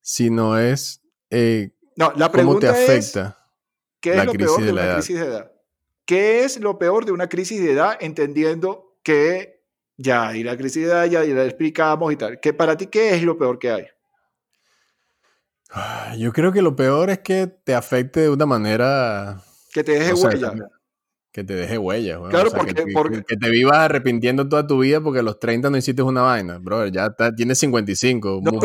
[0.00, 3.36] sino es eh, no, la cómo te afecta
[4.00, 5.52] ¿qué es lo peor de, una crisis de edad?
[6.04, 9.64] ¿Qué es lo peor de una crisis de edad entendiendo que
[9.96, 12.40] ya, y la crisis de edad ya, ya la explicamos y tal?
[12.40, 13.86] ¿Que para ti qué es lo peor que hay?
[16.16, 19.42] Yo creo que lo peor es que te afecte de una manera.
[19.72, 20.54] Que te deje huella.
[21.30, 22.18] Que te deje huella.
[22.30, 26.02] Claro, porque, que, te vivas arrepintiendo toda tu vida porque a los 30 no hiciste
[26.02, 26.58] una vaina.
[26.58, 28.40] Brother, ya tienes 55.
[28.42, 28.58] pero,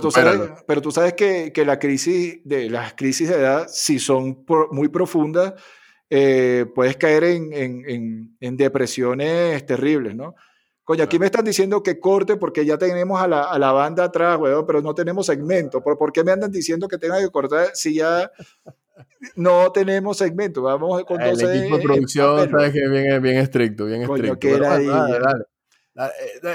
[0.00, 4.44] tú, sabes, pero, tú, sabes, que, la crisis de, las crisis de edad, si son
[4.70, 5.54] muy profundas,
[6.08, 10.34] eh, puedes caer en, en, en depresiones terribles, ¿no?
[10.90, 14.02] Coño, aquí me están diciendo que corte porque ya tenemos a la, a la banda
[14.02, 15.80] atrás, weón, pero no tenemos segmento.
[15.80, 18.28] ¿Por, ¿Por, qué me andan diciendo que tenga que cortar si ya
[19.36, 20.62] no tenemos segmento?
[20.62, 24.58] Vamos con El equipo de producción, sabes que es bien, bien estricto, bien Coño, estricto.
[24.58, 25.44] dale, dale, dale.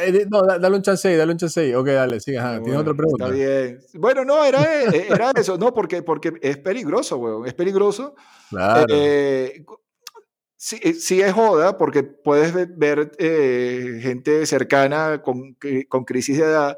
[0.05, 1.73] Eh, no, dale un chance ahí, dale un chance ahí.
[1.73, 2.37] Ok, dale, sigue.
[2.61, 3.27] ¿Tienes otra pregunta?
[3.27, 3.79] Está bien.
[3.93, 7.47] Bueno, no, era, eh, era eso, no, porque, porque es peligroso, weón.
[7.47, 8.15] Es peligroso.
[8.47, 8.85] Claro.
[8.89, 9.65] Eh,
[10.73, 15.57] eh, sí, es joda porque puedes ver eh, gente cercana con,
[15.89, 16.77] con, crisis de edad,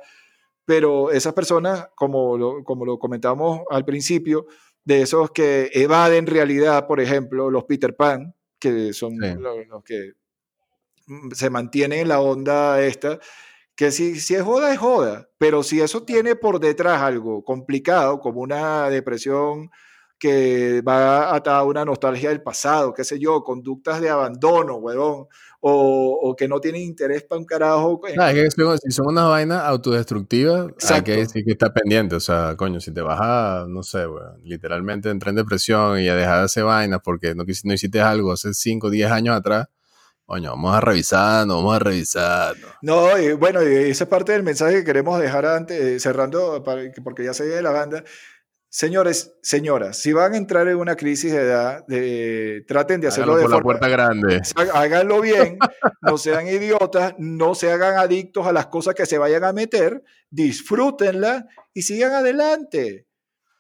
[0.66, 4.48] pero esas personas, como lo, como lo comentamos al principio,
[4.84, 10.14] de esos que evaden realidad, por ejemplo, los Peter Pan, que son los, que
[11.08, 13.20] mm, se mantienen en la onda esta,
[13.76, 18.20] que si, si es joda, es joda, pero si eso tiene por detrás algo complicado,
[18.20, 19.70] como una depresión,
[20.20, 25.28] que va a una nostalgia del pasado, qué sé yo, conductas de abandono, huevón,
[25.60, 28.02] o, o que no tienen interés para un carajo.
[28.06, 32.56] es que si son unas vainas autodestructivas, hay que decir que está pendiente, o sea,
[32.58, 36.40] coño, si te vas a, no sé, weón, literalmente entrar en depresión y a dejar
[36.40, 39.68] de hacer vainas porque no, no hiciste algo hace 5 o 10 años atrás,
[40.28, 42.54] Coño, vamos a revisar, vamos a revisar.
[42.82, 46.62] No, y bueno, esa es parte del mensaje que queremos dejar antes, eh, cerrando,
[47.02, 48.04] porque ya se de la banda.
[48.70, 51.86] Señores, señoras, si van a entrar en una crisis de edad,
[52.68, 54.42] traten de hacerlo de por la puerta grande.
[54.74, 55.58] Háganlo bien,
[56.02, 60.04] no sean idiotas, no se hagan adictos a las cosas que se vayan a meter,
[60.30, 63.08] disfrútenla y sigan adelante.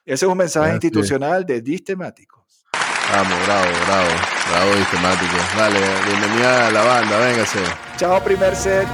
[0.05, 2.65] Ese es un mensaje institucional de Distemáticos.
[3.09, 4.09] Vamos, bravo, bravo,
[4.51, 5.41] bravo Distemáticos.
[5.57, 7.59] Dale, bienvenida a la banda, véngase.
[7.95, 8.87] Chao, primer set.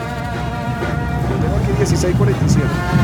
[1.30, 3.03] Yo tengo aquí 16.47.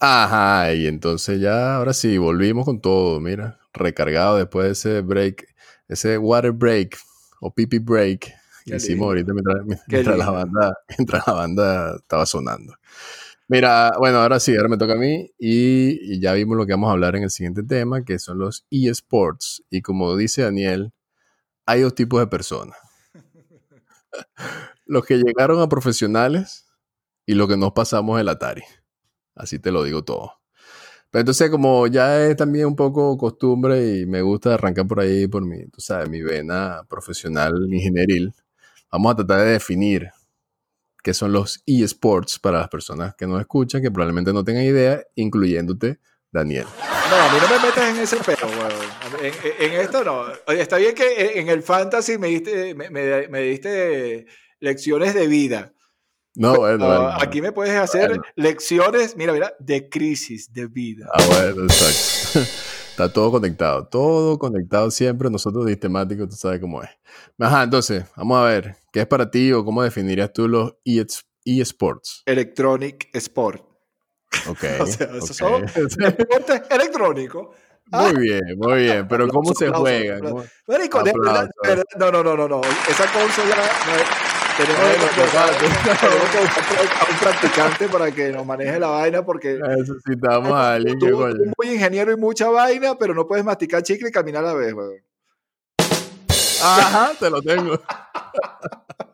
[0.00, 5.54] Ajá, y entonces ya, ahora sí, volvimos con todo, mira, recargado después de ese break,
[5.88, 6.96] ese water break
[7.40, 8.32] o pipi break
[8.76, 12.74] hicimos ahorita mientras, la banda, mientras la banda estaba sonando.
[13.48, 16.90] Mira, bueno, ahora sí, ahora me toca a mí y, ya vimos lo que vamos
[16.90, 19.64] a hablar en el siguiente tema, que son los eSports.
[19.70, 20.92] Y como dice Daniel,
[21.64, 22.76] hay dos tipos de personas.
[24.84, 26.66] los que llegaron a profesionales
[27.24, 28.64] y los que nos pasamos el Atari.
[29.38, 30.34] Así te lo digo todo.
[31.10, 35.26] Pero entonces, como ya es también un poco costumbre y me gusta arrancar por ahí
[35.26, 38.34] por mi, tú sabes, mi vena profesional ingenieril,
[38.92, 40.10] vamos a tratar de definir
[41.02, 45.02] qué son los eSports para las personas que nos escuchan, que probablemente no tengan idea,
[45.14, 45.98] incluyéndote,
[46.30, 46.66] Daniel.
[47.10, 48.98] No, a mí no me metas en ese pelo, weón.
[49.58, 50.26] En, esto no.
[50.52, 54.26] está bien que en el fantasy me diste, me, diste
[54.60, 55.72] lecciones de vida.
[56.38, 61.08] No, bueno, Aquí me puedes hacer lecciones, mira, mira, de crisis de vida.
[61.12, 62.48] Ah, bueno, exacto.
[62.90, 65.30] Está todo conectado, todo conectado siempre.
[65.30, 66.90] Nosotros sistemáticos, tú sabes cómo es.
[67.40, 70.76] Ajá, entonces, vamos a ver, ¿qué es para ti o cómo definirías tú los
[71.44, 72.22] eSports?
[72.24, 73.64] Electronic Sport.
[74.48, 74.64] Ok.
[74.80, 75.62] o sea, esos son
[76.18, 77.48] deportes electrónicos.
[77.86, 78.12] Muy ah.
[78.12, 79.08] bien, muy bien.
[79.08, 80.18] Pero ¿cómo se juega?
[80.20, 80.44] no,
[82.12, 82.60] no, no, no, no.
[82.88, 85.50] Esa consola tenemos, que buscar
[87.00, 91.74] a un practicante para que nos maneje la vaina porque necesitamos a alguien que muy
[91.74, 95.02] ingeniero y mucha vaina, pero no puedes masticar chicle y caminar a la vez, weón.
[96.62, 97.80] Ajá, te lo tengo.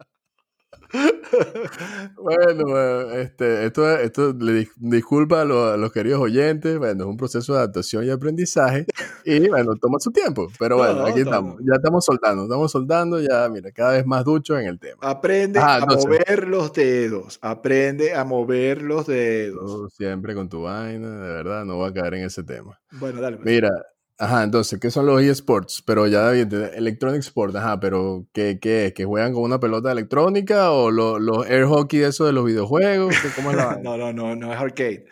[2.17, 6.79] bueno, este, esto, esto le disculpa a los, queridos oyentes.
[6.79, 8.87] Bueno, es un proceso de adaptación y aprendizaje.
[9.25, 10.49] Y bueno, toma su tiempo.
[10.59, 11.61] Pero bueno, aquí estamos.
[11.61, 13.21] Ya estamos soltando, estamos soltando.
[13.21, 14.99] Ya, mira, cada vez más ducho en el tema.
[15.03, 17.39] Aprende a mover los dedos.
[17.43, 19.93] Aprende a mover los dedos.
[19.95, 22.81] siempre con tu vaina, de verdad, no voy a caer en ese tema.
[22.93, 23.37] Bueno, dale.
[23.39, 23.47] Pues.
[23.47, 23.71] Mira,
[24.17, 25.83] Ajá, entonces, ¿qué son los eSports?
[25.85, 28.93] Pero ya, Electronic Sports, ajá, pero ¿qué, qué es?
[28.93, 33.17] ¿Que juegan con una pelota electrónica o los air hockey, eso de los videojuegos?
[33.35, 35.07] ¿Cómo es la no, no, no, no es arcade.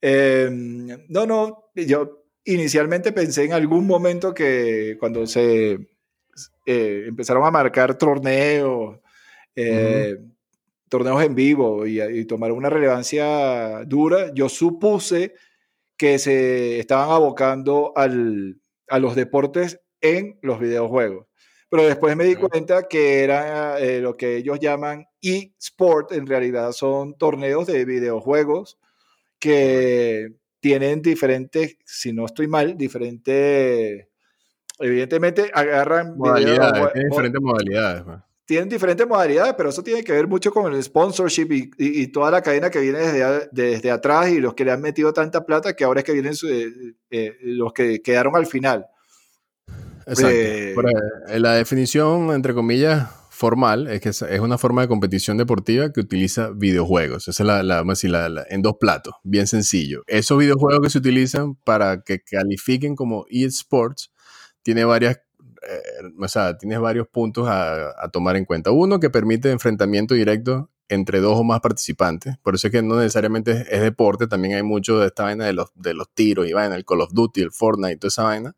[0.00, 5.72] Em, no, no, yo inicialmente pensé en algún momento que cuando se
[6.64, 8.98] eh, empezaron a marcar torneos,
[9.54, 10.16] eh,
[10.88, 15.34] torneos en vivo y, y tomaron una relevancia dura, yo supuse
[16.00, 18.58] que se estaban abocando al,
[18.88, 21.26] a los deportes en los videojuegos.
[21.68, 26.72] Pero después me di cuenta que era eh, lo que ellos llaman e-sport, en realidad
[26.72, 28.78] son torneos de videojuegos
[29.38, 34.08] que tienen diferentes, si no estoy mal, diferentes,
[34.78, 38.04] evidentemente agarran modalidades, diferentes modalidades.
[38.04, 42.32] Pues tienen diferentes modalidades, pero eso tiene que ver mucho con el sponsorship y, toda
[42.32, 45.76] la cadena que viene desde, desde, atrás y los que le han metido tanta plata
[45.76, 48.86] que ahora es que vienen eh, eh, los que quedaron al final.
[50.04, 50.28] Exacto.
[50.32, 50.74] Eh,
[51.38, 56.50] la definición, entre comillas, formal es que es una forma de competición deportiva que utiliza
[56.50, 57.28] videojuegos.
[57.28, 60.02] Esa es la, la, la, en dos platos, bien sencillo.
[60.08, 64.10] Esos videojuegos que se utilizan para que califiquen como eSports
[64.64, 65.20] tiene varias
[65.62, 68.70] eh, o sea, tienes varios puntos a, tomar en cuenta.
[68.70, 72.36] Uno que permite enfrentamiento directo entre dos o más participantes.
[72.38, 75.52] Por eso es que no necesariamente es, deporte, también hay mucho de esta vaina de
[75.52, 78.56] los, de los tiros y vaina, el Call of Duty, el Fortnite, toda esa vaina,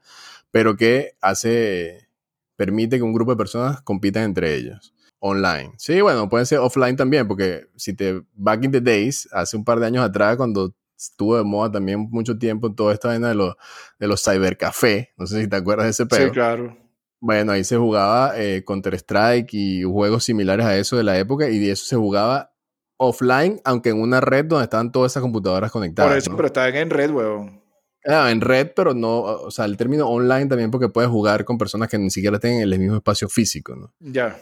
[0.50, 2.08] pero que hace,
[2.56, 4.94] permite que un grupo de personas compitan entre ellos.
[5.18, 5.72] Online.
[5.76, 9.64] Sí, bueno, pueden ser offline también, porque si te, back in the days, hace un
[9.64, 13.34] par de años atrás, cuando estuvo de moda también mucho tiempo toda esta vaina de
[13.34, 13.54] los,
[13.98, 16.24] de los cybercafé, no sé si te acuerdas de ese pedo.
[16.24, 16.81] Sí, claro
[17.22, 21.60] bueno, ahí se jugaba eh, Counter-Strike y juegos similares a eso de la época y
[21.60, 22.52] de eso se jugaba
[22.96, 26.10] offline, aunque en una red donde estaban todas esas computadoras conectadas.
[26.10, 27.62] Por eso, pero estaban en red, weón.
[28.04, 31.58] Ah, en red, pero no, o sea, el término online también porque puedes jugar con
[31.58, 33.94] personas que ni siquiera tienen el mismo espacio físico, ¿no?
[34.00, 34.36] Ya.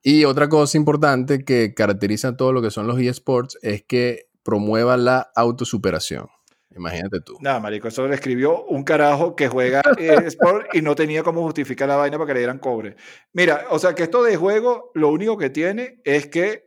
[0.00, 4.96] Y otra cosa importante que caracteriza todo lo que son los eSports es que promueva
[4.96, 6.28] la autosuperación.
[6.76, 7.36] Imagínate tú.
[7.40, 9.80] Nada, marico, eso lo escribió un carajo que juega
[10.26, 12.96] Sport y no tenía cómo justificar la vaina para que le dieran cobre.
[13.32, 16.66] Mira, o sea que esto de juego, lo único que tiene es que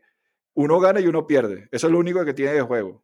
[0.56, 1.70] uno gana y uno pierde.
[1.72, 3.04] Eso es lo único que tiene de juego.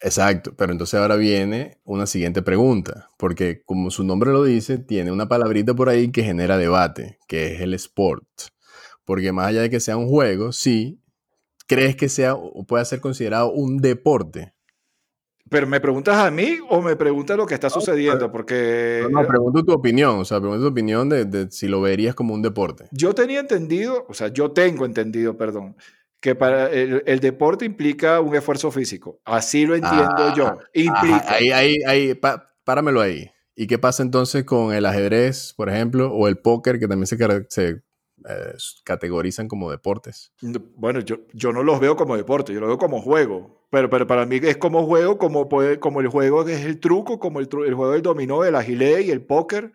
[0.00, 5.10] Exacto, pero entonces ahora viene una siguiente pregunta, porque como su nombre lo dice, tiene
[5.10, 8.26] una palabrita por ahí que genera debate, que es el sport.
[9.04, 11.00] Porque más allá de que sea un juego, sí,
[11.66, 14.55] crees que sea o pueda ser considerado un deporte?
[15.48, 19.06] Pero me preguntas a mí o me preguntas lo que está sucediendo, porque...
[19.10, 22.42] No, pregunto tu opinión, o sea, pregunto tu opinión de, si lo verías como un
[22.42, 22.88] deporte.
[22.90, 25.76] Yo tenía entendido, o sea, yo tengo entendido, perdón,
[26.20, 29.20] que para el, deporte implica un esfuerzo físico.
[29.24, 30.58] Así lo entiendo yo.
[30.74, 31.34] Implica.
[31.34, 32.20] ahí, ahí, ahí,
[32.64, 33.30] páramelo ahí.
[33.54, 37.16] ¿Y qué pasa entonces con el ajedrez, por ejemplo, o el póker, que también se,
[37.48, 38.54] se eh,
[38.84, 40.32] categorizan como deportes?
[40.74, 43.55] Bueno, yo, yo no los veo como deporte, yo los veo como juego.
[43.70, 46.78] Pero, pero para mí es como juego, como, puede, como el juego que es el
[46.78, 49.72] truco, como el, el juego del dominó, el agilé y el póker.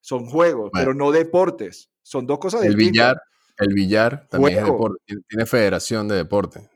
[0.00, 1.90] Son juegos, pero no deportes.
[2.02, 3.20] Son dos cosas el Billar,
[3.56, 6.68] el billar también es deporte, tiene federación de deporte.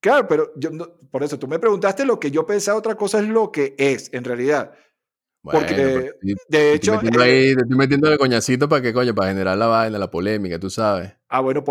[0.00, 0.70] Claro, pero yo,
[1.10, 4.12] por eso tú me preguntaste lo que yo pensaba, otra cosa es lo que es
[4.12, 4.72] en realidad.
[5.42, 6.12] Porque,
[6.48, 6.98] de hecho.
[6.98, 10.58] Te estoy, ahí, metiendo el coñacito para que, coño, para generar la vaina, la polémica,
[10.58, 11.12] tú sabes.
[11.28, 11.62] Ah, bueno,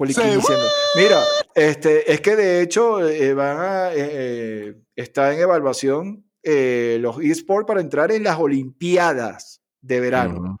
[0.00, 0.72] poliquimicemos.
[0.96, 1.22] Mira,
[1.54, 7.66] este, es que de hecho eh, van a, eh, está en evaluación eh, los esports
[7.66, 10.56] para entrar en las Olimpiadas de verano.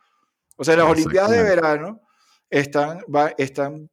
[0.56, 2.02] O sea, las Olimpiadas de verano
[2.50, 3.88] están, va, están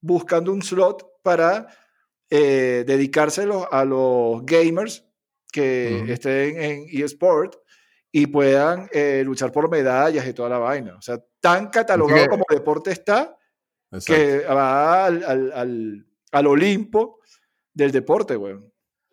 [0.00, 1.68] buscando un slot para
[2.30, 5.06] dedicárselo a los gamers
[5.50, 7.54] que estén en eSport
[8.10, 10.96] y puedan eh, luchar por medallas y toda la vaina.
[10.96, 13.37] O sea, tan catalogado como deporte está
[14.06, 17.20] que va al, al, al, Olimpo
[17.74, 18.56] del deporte, güey.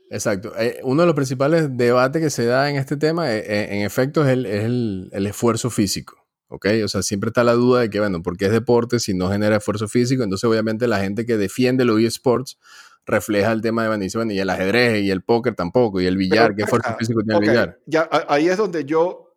[0.10, 0.54] Exacto.
[0.58, 4.24] Eh, uno de los principales debates que se da en este tema, eh, en efecto,
[4.26, 6.26] es, el, es el, el, esfuerzo físico.
[6.48, 6.68] ¿Ok?
[6.84, 9.30] O sea, siempre está la duda de que, bueno, ¿por qué es deporte si no
[9.30, 10.24] genera esfuerzo físico?
[10.24, 12.60] Entonces, obviamente, la gente que defiende los eSports
[13.06, 16.56] refleja el tema de Van y el ajedrez y el póker tampoco, y el billar,
[16.56, 17.80] ¿qué fuerza físico tiene el billar?
[17.86, 19.34] Ya, ahí es donde yo,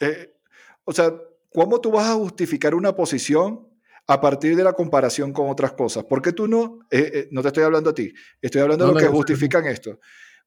[0.00, 0.34] eh,
[0.84, 1.12] o sea,
[1.52, 3.67] ¿cómo tú vas a justificar una posición
[4.08, 6.04] a partir de la comparación con otras cosas?
[6.04, 8.92] ¿Por qué tú no, eh, eh, no te estoy hablando a ti, estoy hablando de
[8.94, 10.00] lo que justifican esto?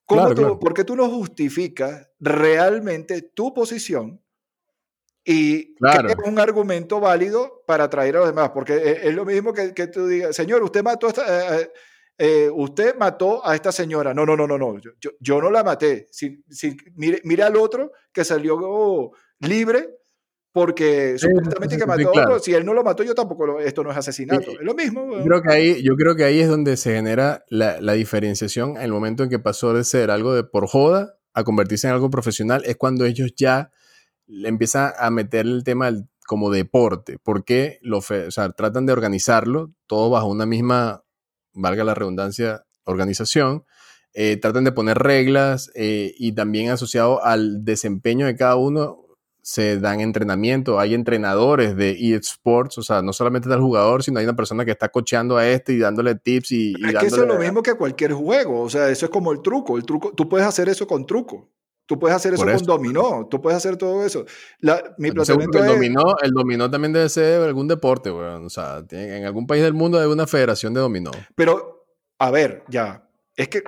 [0.06, 4.22] ¿Cómo ¿Por qué tú no justificas realmente tu posición?
[5.24, 6.10] Y claro.
[6.10, 9.88] es un argumento válido para atraer a los demás, porque es, lo mismo que, que,
[9.88, 11.70] tú digas, señor, usted mató a esta,
[12.18, 14.14] eh, usted mató a esta señora.
[14.14, 14.80] No, no, no, no, no.
[14.80, 16.08] Yo, yo, no la maté.
[16.12, 20.01] Si, si, mire, mira al otro que salió libre
[20.52, 22.40] porque supuestamente que mató a otro.
[22.40, 24.52] Si él no lo mató, yo tampoco esto no es asesinato.
[24.52, 25.18] es lo mismo.
[25.18, 28.78] Yo creo, que ahí, yo creo que ahí es donde se genera la, la diferenciación
[28.78, 31.94] en el momento en que pasó de ser algo de por joda a convertirse en
[31.94, 32.64] algo profesional.
[32.66, 33.72] Es cuando ellos ya
[34.28, 35.92] empiezan a meter el tema
[36.26, 37.18] como deporte.
[37.22, 41.04] Porque lo o sea, tratan de organizarlo todo bajo una misma
[41.54, 43.66] valga la redundancia, organización,
[44.14, 49.01] eh, tratan de poner reglas eh, y también asociado al desempeño de cada uno
[49.42, 54.20] se dan entrenamiento, hay entrenadores de eSports, o sea, no solamente está el jugador, sino
[54.20, 57.08] hay una persona que está cocheando a este y dándole tips y, y es que
[57.08, 59.84] eso es lo mismo que cualquier juego, o sea, eso es como el truco, el
[59.84, 61.50] truco, tú puedes hacer eso con truco.
[61.88, 64.24] Tú puedes hacer eso, con dominó, tú puedes hacer todo eso.
[64.98, 69.46] mi planteamiento el, dominó, el dominó también debe ser algún deporte, O sea, en algún
[69.46, 71.12] país del mundo hay una federación de dominó.
[71.36, 71.86] Pero,
[72.18, 73.10] a ver, ya.
[73.36, 73.62] Es que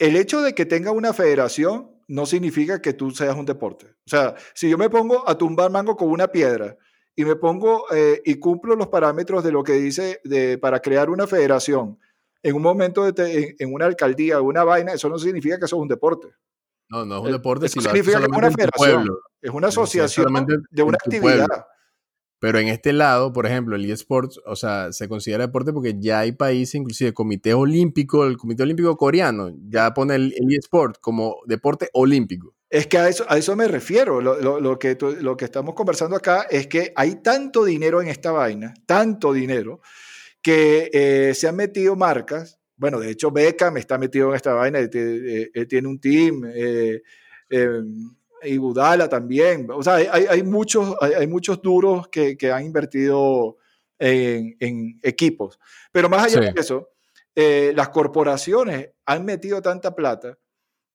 [0.00, 3.86] el hecho de que tenga una federación no significa que tú seas un deporte.
[3.86, 6.76] O sea, si yo me pongo a tumbar mango con una piedra
[7.16, 11.10] y me pongo eh, y cumplo los parámetros de lo que dice de, para crear
[11.10, 11.98] una federación
[12.42, 15.76] en un momento de en, una alcaldía o una vaina, eso no significa que eso
[15.76, 16.28] es un deporte.
[16.90, 19.08] No, no es un deporte, sino significa que es una federación,
[19.40, 21.66] es una asociación de una actividad.
[22.44, 26.18] Pero en este lado, por ejemplo, el eSports, o sea, se considera deporte porque ya
[26.18, 31.38] hay países, inclusive el Comité Olímpico, el Comité Olímpico Coreano, ya pone el, eSport como
[31.46, 32.54] deporte olímpico.
[32.68, 34.20] Es que a eso, a eso me refiero.
[34.20, 38.30] Lo, lo, que, lo que estamos conversando acá es que hay tanto dinero en esta
[38.30, 39.80] vaina, tanto dinero,
[40.42, 44.80] que eh, se han metido marcas bueno, de hecho Beckham está metido en esta vaina,
[44.80, 47.00] él, tiene un team, eh,
[48.44, 49.68] y Budala también.
[49.70, 53.58] O sea, hay, muchos, hay, muchos duros que, han invertido
[53.98, 55.58] en, equipos.
[55.92, 56.90] Pero más allá de eso,
[57.34, 60.38] eh, las corporaciones han metido tanta plata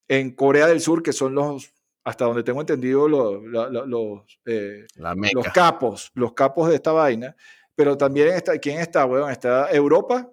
[0.07, 5.47] en Corea del Sur, que son los, hasta donde tengo entendido, los, los, eh, los
[5.53, 7.35] capos, los capos de esta vaina.
[7.75, 9.31] Pero también está, ¿quién está, weón?
[9.31, 10.29] Está Europa,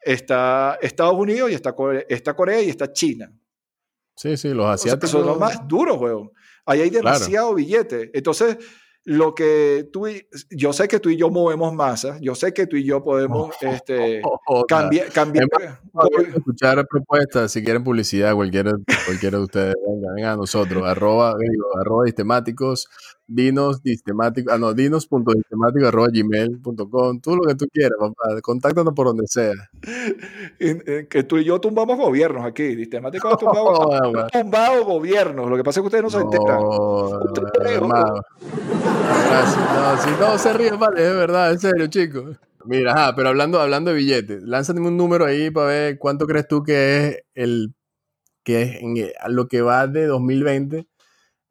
[0.00, 3.32] está Estados Unidos y está Corea, está Corea y está China.
[4.16, 5.10] Sí, sí, los asiáticos.
[5.10, 6.30] son los más duros, weón.
[6.66, 8.10] Ahí hay demasiado billete.
[8.12, 8.58] Entonces,
[9.04, 12.66] lo que tú y, yo sé que tú y yo movemos masas, yo sé que
[12.66, 14.20] tú y yo podemos este,
[14.68, 15.48] cambiar, cambiar
[16.34, 18.72] escuchar propuestas, si quieren publicidad, cualquiera,
[19.06, 21.34] cualquiera de ustedes, vengan, vengan a nosotros, arroba,
[21.80, 22.88] arroba sistemáticos,
[23.30, 29.06] dinos distemático, ah no, dinos.sistemático arroba gmail.com, tú lo que tú quieras, papá, contáctanos por
[29.06, 29.54] donde sea.
[30.58, 33.78] que tú y yo tumbamos gobiernos aquí, sistemáticos tumbamos,
[34.32, 36.60] tumbado gobiernos, lo que pasa es que ustedes no, se enteran.
[36.60, 38.22] No, no,
[40.02, 42.36] si no se ríe, vale, es verdad, en serio, chicos.
[42.64, 46.62] Mira, pero hablando, hablando de billetes, lánzame un número ahí para ver cuánto crees tú
[46.62, 47.74] que es el
[48.42, 48.94] que es en,
[49.28, 50.86] lo que va de 2020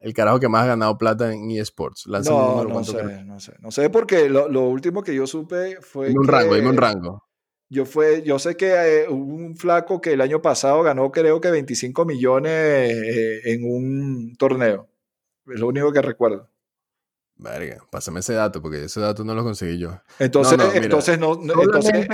[0.00, 2.06] el carajo que más ha ganado plata en eSports.
[2.06, 6.08] No, no sé, no sé, no sé porque lo, lo, último que yo supe fue
[6.08, 7.24] dime un rango, dime un rango.
[7.68, 11.40] Yo, fue, yo sé que eh, hubo un flaco que el año pasado ganó creo
[11.40, 14.88] que 25 millones eh, en un torneo.
[15.46, 16.48] Es lo único que recuerdo.
[17.36, 20.00] Verga, pásame ese dato porque ese dato no lo conseguí yo.
[20.18, 21.32] Entonces no, entonces, no,
[21.62, 22.06] entonces,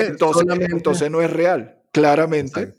[0.71, 2.75] entonces, no es real, claramente.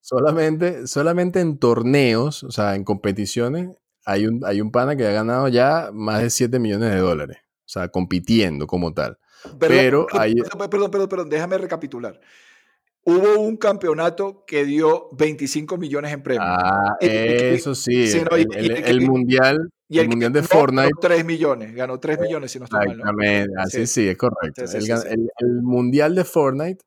[0.00, 3.70] Solamente, solamente en torneos, o sea, en competiciones,
[4.06, 7.38] hay un, hay un pana que ha ganado ya más de 7 millones de dólares.
[7.66, 9.18] O sea, compitiendo como tal.
[9.58, 12.18] Pero, perdón, perdón, perdón, perdón, déjame recapitular
[13.06, 16.46] hubo un campeonato que dio 25 millones en premios.
[16.48, 18.04] Ah, eso sí.
[18.04, 20.88] el, mundial, y el, mundial de Fortnite.
[20.88, 22.98] Ganó 3 millones, ganó 3 millones si no estoy mal.
[22.98, 24.08] Exactamente, así sí.
[24.08, 24.64] es correcto.
[24.64, 26.84] el, mundial de Fortnite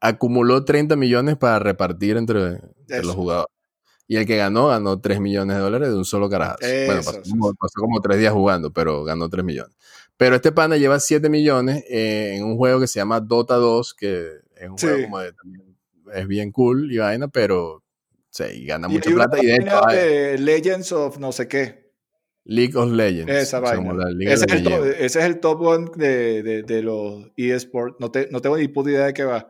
[0.00, 3.51] acumuló 30 millones para repartir entre, los jugadores.
[4.12, 6.58] Y el que ganó, ganó 3 millones de dólares de un solo carajo.
[6.60, 9.74] Bueno, pasó, como, pasó, como, 3 días jugando, pero ganó 3 millones.
[10.18, 13.94] Pero este pana lleva 7 millones eh, en un juego que se llama Dota 2,
[13.94, 15.78] que es un juego como de también,
[16.12, 17.82] es bien cool y vaina, pero
[18.28, 19.38] sí, gana mucha plata.
[19.42, 21.90] Y de Legends of no sé qué.
[22.44, 23.32] League of Legends.
[23.32, 23.94] Esa vaina.
[24.20, 27.96] Ese, es top, ese, es el top, one de, de, de los eSports.
[27.98, 29.48] No, te, no tengo ni puta idea de qué va.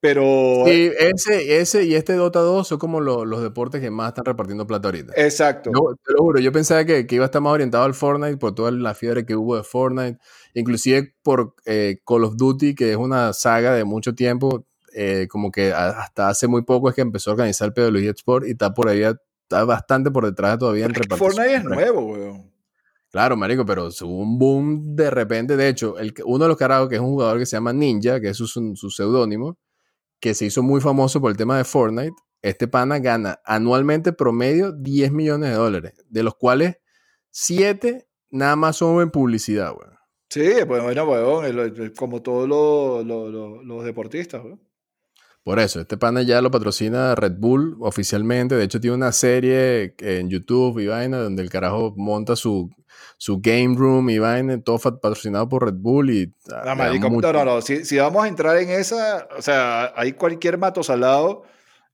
[0.00, 0.64] Pero.
[0.66, 4.66] Sí, ese, ese y este Dota 2 son como los deportes que más están repartiendo
[4.66, 5.12] plata ahorita.
[5.14, 5.70] Exacto.
[6.04, 8.54] te lo juro, yo pensaba que, que, iba a estar más orientado al Fortnite por
[8.54, 10.18] toda la fiebre que hubo de Fortnite,
[10.54, 15.52] inclusive por eh, Call of Duty, que es una saga de mucho tiempo, eh, como
[15.52, 18.72] que hasta hace muy poco es que empezó a organizar el los eSports y está
[18.72, 21.32] por ahí, está bastante por detrás todavía en repartición.
[21.32, 22.50] Fortnite es nuevo, weón.
[23.10, 25.56] Claro, marico, pero hubo un boom de repente.
[25.56, 28.20] De hecho, el, uno de los carajos, que es un jugador que se llama Ninja,
[28.20, 29.58] que es su, su seudónimo,
[30.20, 34.72] que se hizo muy famoso por el tema de Fortnite, este pana gana anualmente promedio
[34.72, 36.76] 10 millones de dólares, de los cuales
[37.30, 39.98] 7 nada más son en publicidad, weón.
[40.28, 44.60] Sí, pues bueno, weón, como todos los, deportistas, weón.
[45.50, 48.54] Por eso, este pana ya lo patrocina Red Bull oficialmente.
[48.54, 52.70] De hecho, tiene una serie en YouTube y vaina donde el carajo monta su,
[53.16, 56.10] su game room y vaina, todo patrocinado por Red Bull.
[56.10, 60.56] Y, ah, no, no, no, Si, vamos a entrar en esa, o sea, hay cualquier
[60.56, 61.42] mato salado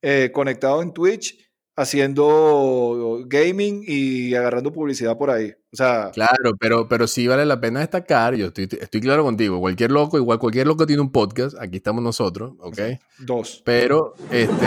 [0.03, 1.46] eh, conectado en Twitch
[1.77, 5.53] haciendo gaming y agarrando publicidad por ahí.
[5.73, 9.61] O sea, claro, pero, pero sí vale la pena destacar, yo estoy, estoy claro contigo,
[9.61, 12.79] cualquier loco, igual cualquier loco tiene un podcast, aquí estamos nosotros, ¿ok?
[13.19, 13.61] Dos.
[13.65, 14.67] Pero, este,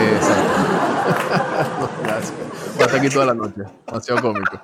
[2.04, 2.32] gracias.
[2.80, 4.60] Hasta aquí toda la noche, demasiado cómico.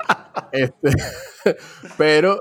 [0.52, 0.90] Este,
[1.98, 2.40] pero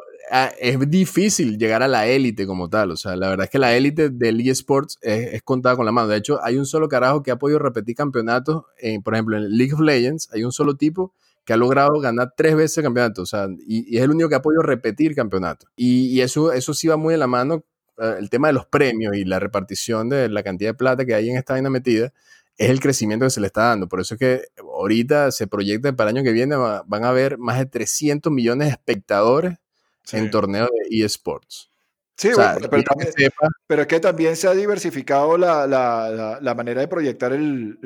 [0.59, 2.91] es difícil llegar a la élite como tal.
[2.91, 5.91] O sea, la verdad es que la élite del eSports es, es, contada con la
[5.91, 6.07] mano.
[6.07, 8.63] De hecho, hay un solo carajo que ha podido repetir campeonatos.
[9.03, 11.13] por ejemplo, en League of Legends hay un solo tipo
[11.45, 13.21] que ha logrado ganar tres veces el campeonato.
[13.21, 15.67] O sea, y, es el único que ha podido repetir campeonato.
[15.75, 17.63] Y, eso, eso sí va muy en la mano.
[17.97, 21.13] Eh, el tema de los premios y la repartición de la cantidad de plata que
[21.13, 22.11] hay en esta vaina metida
[22.57, 23.87] es el crecimiento que se le está dando.
[23.87, 27.37] Por eso es que ahorita se proyecta para el año que viene van a haber
[27.37, 29.57] más de 300 millones de espectadores
[30.11, 31.71] en torneos de eSports.
[32.17, 32.29] Sí,
[33.67, 37.77] pero, es que también se ha diversificado la, la, la, manera de proyectar el,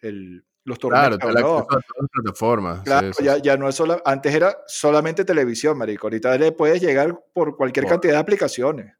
[0.00, 1.18] el, los torneos.
[1.18, 1.66] Claro, ¿no?
[1.66, 2.82] todas las plataformas.
[2.82, 6.06] Claro, ya, ya, no es solo, antes era solamente televisión, marico.
[6.06, 8.94] Ahorita le puedes llegar por cualquier cantidad de aplicaciones.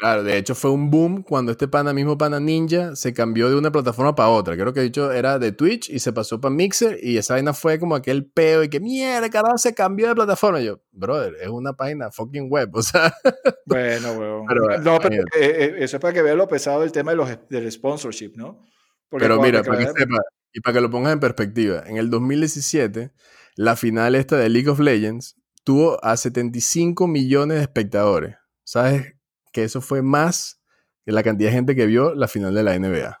[0.00, 3.56] Claro, de hecho fue un boom cuando este pana, mismo pana ninja, se cambió de
[3.56, 4.56] una plataforma para otra.
[4.56, 7.78] Creo que dicho era de Twitch y se pasó para Mixer y esa vaina fue
[7.78, 10.58] como aquel peo y que mierda, carajo, se cambió de plataforma.
[10.62, 13.14] Y yo, brother, es una página fucking web, o sea.
[13.66, 14.46] Bueno, weón.
[14.82, 17.28] no, pero eh, eh, eso es para que veas lo pesado del tema de los,
[17.50, 18.64] del sponsorship, ¿no?
[19.10, 20.16] pero mira, para que sepa,
[20.54, 23.12] y para que lo pongas en perspectiva, en el 2017,
[23.54, 28.36] la final esta de League of Legends tuvo a 75 millones de espectadores.
[28.64, 29.19] ¿Sabes
[29.52, 30.60] que eso fue más
[31.04, 33.20] que la cantidad de gente que vio la final de la NBA.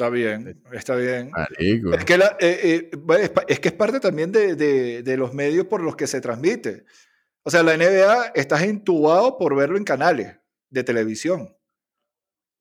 [0.00, 1.30] Está bien, está bien.
[1.58, 2.90] Es que, eh, eh,
[3.48, 6.86] es, que es parte también de, los medios por los que se transmite.
[7.42, 10.38] O sea, la NBA estás entubado por verlo en canales
[10.70, 11.54] de televisión.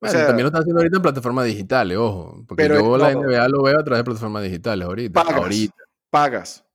[0.02, 2.44] Bueno, también lo están haciendo ahorita en plataformas digitales, ojo.
[2.46, 5.24] Porque yo la NBA lo veo a través de plataformas digitales ahorita.
[5.24, 5.42] Pagas.
[5.42, 5.84] Ahorita.
[6.10, 6.66] Pagas.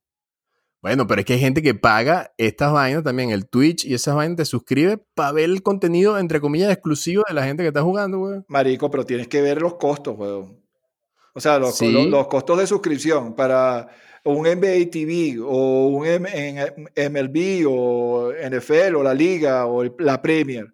[0.85, 4.14] Bueno, pero es que hay gente que paga estas vainas también, el Twitch y esas
[4.14, 7.80] vainas te suscribe para ver el contenido, entre comillas, exclusivo de la gente que está
[7.80, 8.45] jugando, weón.
[8.49, 10.62] Marico, pero tienes que ver los costos, weón.
[11.32, 13.89] O sea, los, los, costos de suscripción para
[14.24, 20.66] un NBA TV o un MLB o NFL o la Liga o la Premier.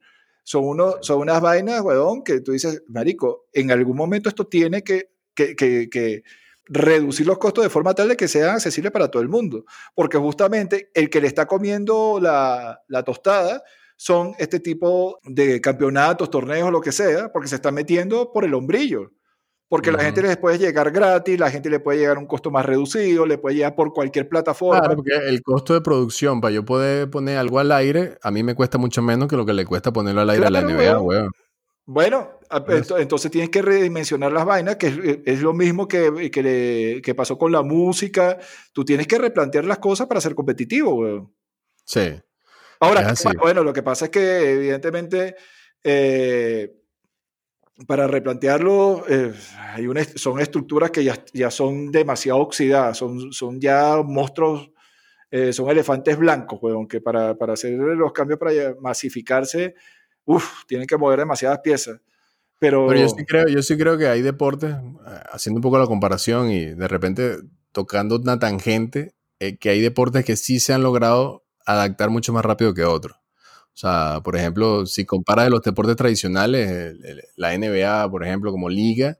[0.43, 4.83] Son, uno, son unas vainas, weón, que tú dices, Marico, en algún momento esto tiene
[4.83, 6.25] que, que, que
[6.71, 9.65] reducir los costos de forma tal de que sean accesibles para todo el mundo.
[9.95, 13.63] Porque justamente el que le está comiendo la, tostada
[13.97, 18.55] son este tipo de campeonatos, torneos, lo que sea, porque se están metiendo por el
[18.55, 19.11] hombrillo.
[19.69, 22.51] Porque la gente les puede llegar gratis, la gente le puede llegar a un costo
[22.51, 24.81] más reducido, le puede llegar por cualquier plataforma.
[24.81, 28.43] Claro, porque el costo de producción para yo poder poner algo al aire, a mí
[28.43, 31.01] me cuesta mucho menos que lo que le cuesta ponerlo al aire a la NBA,
[31.01, 31.31] weón.
[31.93, 32.39] Bueno,
[32.99, 37.63] entonces tienes que redimensionar las vainas, que es, lo mismo que, que, pasó con la
[37.63, 38.39] música.
[38.73, 41.35] Tú tienes que replantear las cosas para ser competitivo, weón.
[41.85, 42.13] Sí.
[42.79, 45.35] Ahora, bueno, lo que pasa es que evidentemente
[45.83, 46.73] eh,
[47.89, 54.01] para replantearlo eh, hay son estructuras que ya, ya, son demasiado oxidadas, son, son ya
[54.01, 54.71] monstruos,
[55.29, 59.75] eh, son elefantes blancos, weón, que para, para hacer los cambios para masificarse
[60.25, 62.01] Uf, tienen que mover demasiadas piezas.
[62.59, 65.87] Pero, yo, sí creo, yo sí creo que hay deportes, eh, haciendo un poco la
[65.87, 67.39] comparación y de repente
[67.73, 72.45] tocando una tangente, eh, que hay deportes que sí se han logrado adaptar mucho más
[72.45, 73.17] rápido que otros.
[73.73, 76.95] O sea, por ejemplo, si comparas los deportes tradicionales,
[77.37, 79.19] la NBA, por ejemplo, como liga,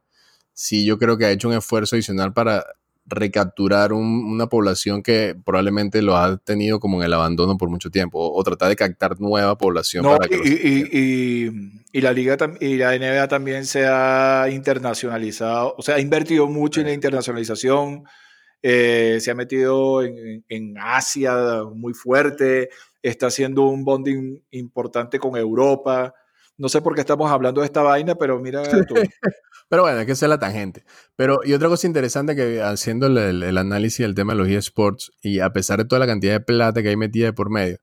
[0.53, 2.65] sí yo creo que ha hecho un esfuerzo adicional para
[3.11, 8.19] recapturar una población que probablemente lo ha tenido como en el abandono por mucho tiempo,
[8.33, 10.07] o, tratar de captar nueva población.
[10.31, 16.81] y, la liga y la NBA también se ha internacionalizado, o sea, ha invertido mucho
[16.81, 18.05] en la internacionalización,
[18.63, 22.69] eh, se ha metido en, en, Asia muy fuerte,
[23.03, 26.15] está haciendo un bonding importante con Europa.
[26.61, 28.95] No sé por qué estamos hablando de esta vaina, pero mira tú.
[29.71, 30.85] Pero bueno, hay que ser la tangente.
[31.17, 35.41] Pero, y otra cosa interesante que haciendo el, análisis del tema de los eSports, y
[35.41, 37.79] a pesar de toda la cantidad de plata que hay metida por medio,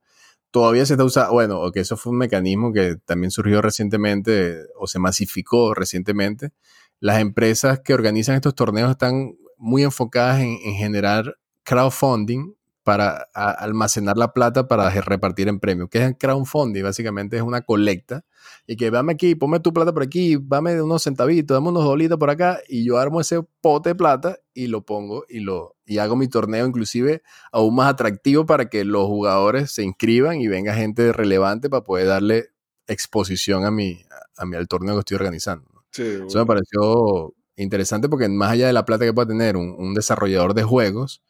[0.51, 4.59] todavía se está usando, bueno, o que eso fue un mecanismo que también surgió recientemente
[4.75, 6.51] o se masificó recientemente.
[6.99, 12.56] Las empresas que organizan estos torneos están muy enfocadas en generar crowdfunding
[12.87, 18.23] para almacenar la plata para repartir en premios, que es crowdfunding, básicamente es una colecta,
[18.65, 22.17] y que dame aquí, ponme tu plata por aquí, dame unos centavitos, dame unos dolitos
[22.17, 25.97] por acá, y yo armo ese pote de plata y lo pongo y, lo, y
[25.97, 30.73] hago mi torneo inclusive aún más atractivo para que los jugadores se inscriban y venga
[30.73, 32.51] gente relevante para poder darle
[32.87, 33.99] exposición a mi,
[34.37, 35.83] a mi, al torneo que estoy organizando.
[35.91, 40.53] Eso me pareció interesante porque más allá de la plata que pueda tener un desarrollador
[40.53, 41.21] de juegos,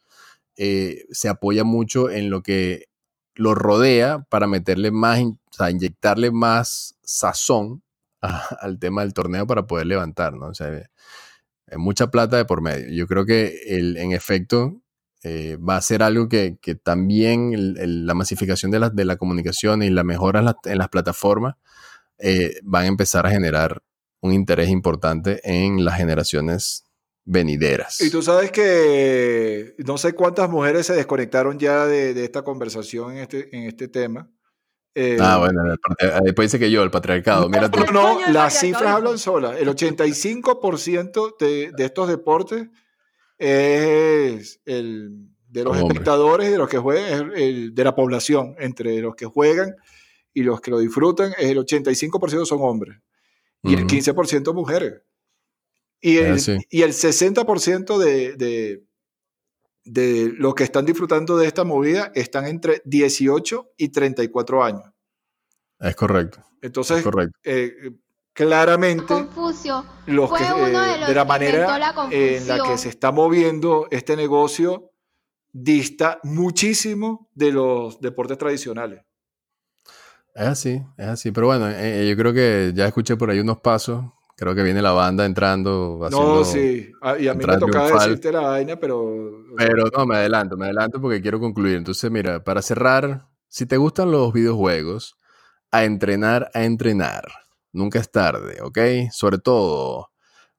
[0.58, 2.86] eh, se apoya mucho en lo que
[3.36, 7.84] lo rodea para meterle más, o sea, inyectarle más sazón
[8.20, 10.46] al tema del torneo para poder levantar, ¿no?
[10.48, 10.66] O sea,
[11.70, 12.90] hay mucha plata de por medio.
[12.90, 14.82] Yo creo que el, en efecto
[15.22, 17.52] eh, va a ser algo que, también
[18.06, 21.54] la masificación de la, de la comunicación y la mejora en, las plataformas
[22.18, 23.82] eh, van a empezar a generar
[24.20, 26.84] un interés importante en las generaciones
[27.28, 28.00] venideras.
[28.00, 33.18] Y tú sabes que no sé cuántas mujeres se desconectaron ya de, esta conversación en
[33.18, 34.30] este, en este tema.
[34.94, 35.62] Eh, ah, bueno,
[36.24, 37.48] después dice que yo, el patriarcado.
[37.48, 37.80] Mira tú.
[37.92, 39.58] No, no, las cifras hablan solas.
[39.60, 42.68] El 85% de, de, estos deportes
[43.36, 49.00] es el de los espectadores y de los que juegan, el, de la población, entre
[49.00, 49.76] los que juegan
[50.32, 52.98] y los que lo disfrutan, es el 85% son hombres
[53.62, 55.02] y el 15% mujeres.
[56.00, 56.38] Y el,
[56.70, 58.84] y el 60% de, de,
[59.84, 64.84] de los que están disfrutando de esta movida están entre 18 y 34 años.
[65.80, 66.44] Es correcto.
[66.60, 67.04] Entonces,
[67.44, 67.92] eh,
[68.32, 69.14] claramente,
[70.06, 74.92] los que, eh, de, la manera en la que se está moviendo este negocio,
[75.52, 79.02] dista muchísimo de los deportes tradicionales.
[80.34, 81.32] Es así, es así.
[81.32, 84.04] Pero bueno, eh, yo creo que ya escuché por ahí unos pasos
[84.38, 85.98] Creo que viene la banda entrando.
[86.12, 86.92] no, sí.
[87.18, 89.44] Y a mí me tocaba decirte la vaina, pero.
[89.56, 91.76] Pero no, me adelanto, me adelanto porque quiero concluir.
[91.76, 95.16] Entonces, mira, para cerrar, si te gustan los videojuegos,
[95.72, 97.24] a entrenar, a entrenar.
[97.72, 98.78] Nunca es tarde, ¿ok?
[99.10, 100.10] Sobre todo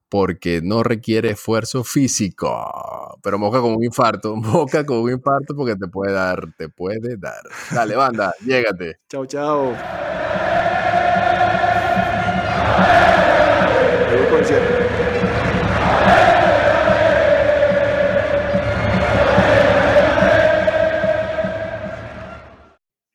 [0.10, 3.18] porque no requiere esfuerzo físico.
[3.24, 7.16] Pero moca con un infarto, moca con un infarto porque te puede dar, te puede
[7.16, 7.44] dar.
[7.72, 9.00] Dale, banda, llégate.
[9.08, 9.74] Chao, chao.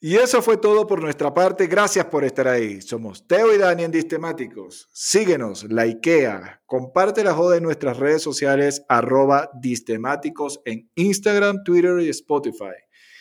[0.06, 1.66] Y eso fue todo por nuestra parte.
[1.66, 2.82] Gracias por estar ahí.
[2.82, 4.86] Somos Teo y Dani en Distemáticos.
[4.92, 12.10] Síguenos, likea, comparte la joda en nuestras redes sociales arroba Distemáticos en Instagram, Twitter y
[12.10, 12.76] Spotify.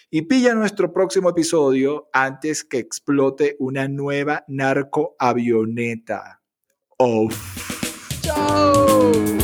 [0.10, 6.42] Y pilla nuestro próximo episodio antes que explote una nueva narcoavioneta.
[6.98, 7.63] Off.
[8.36, 9.43] Oh.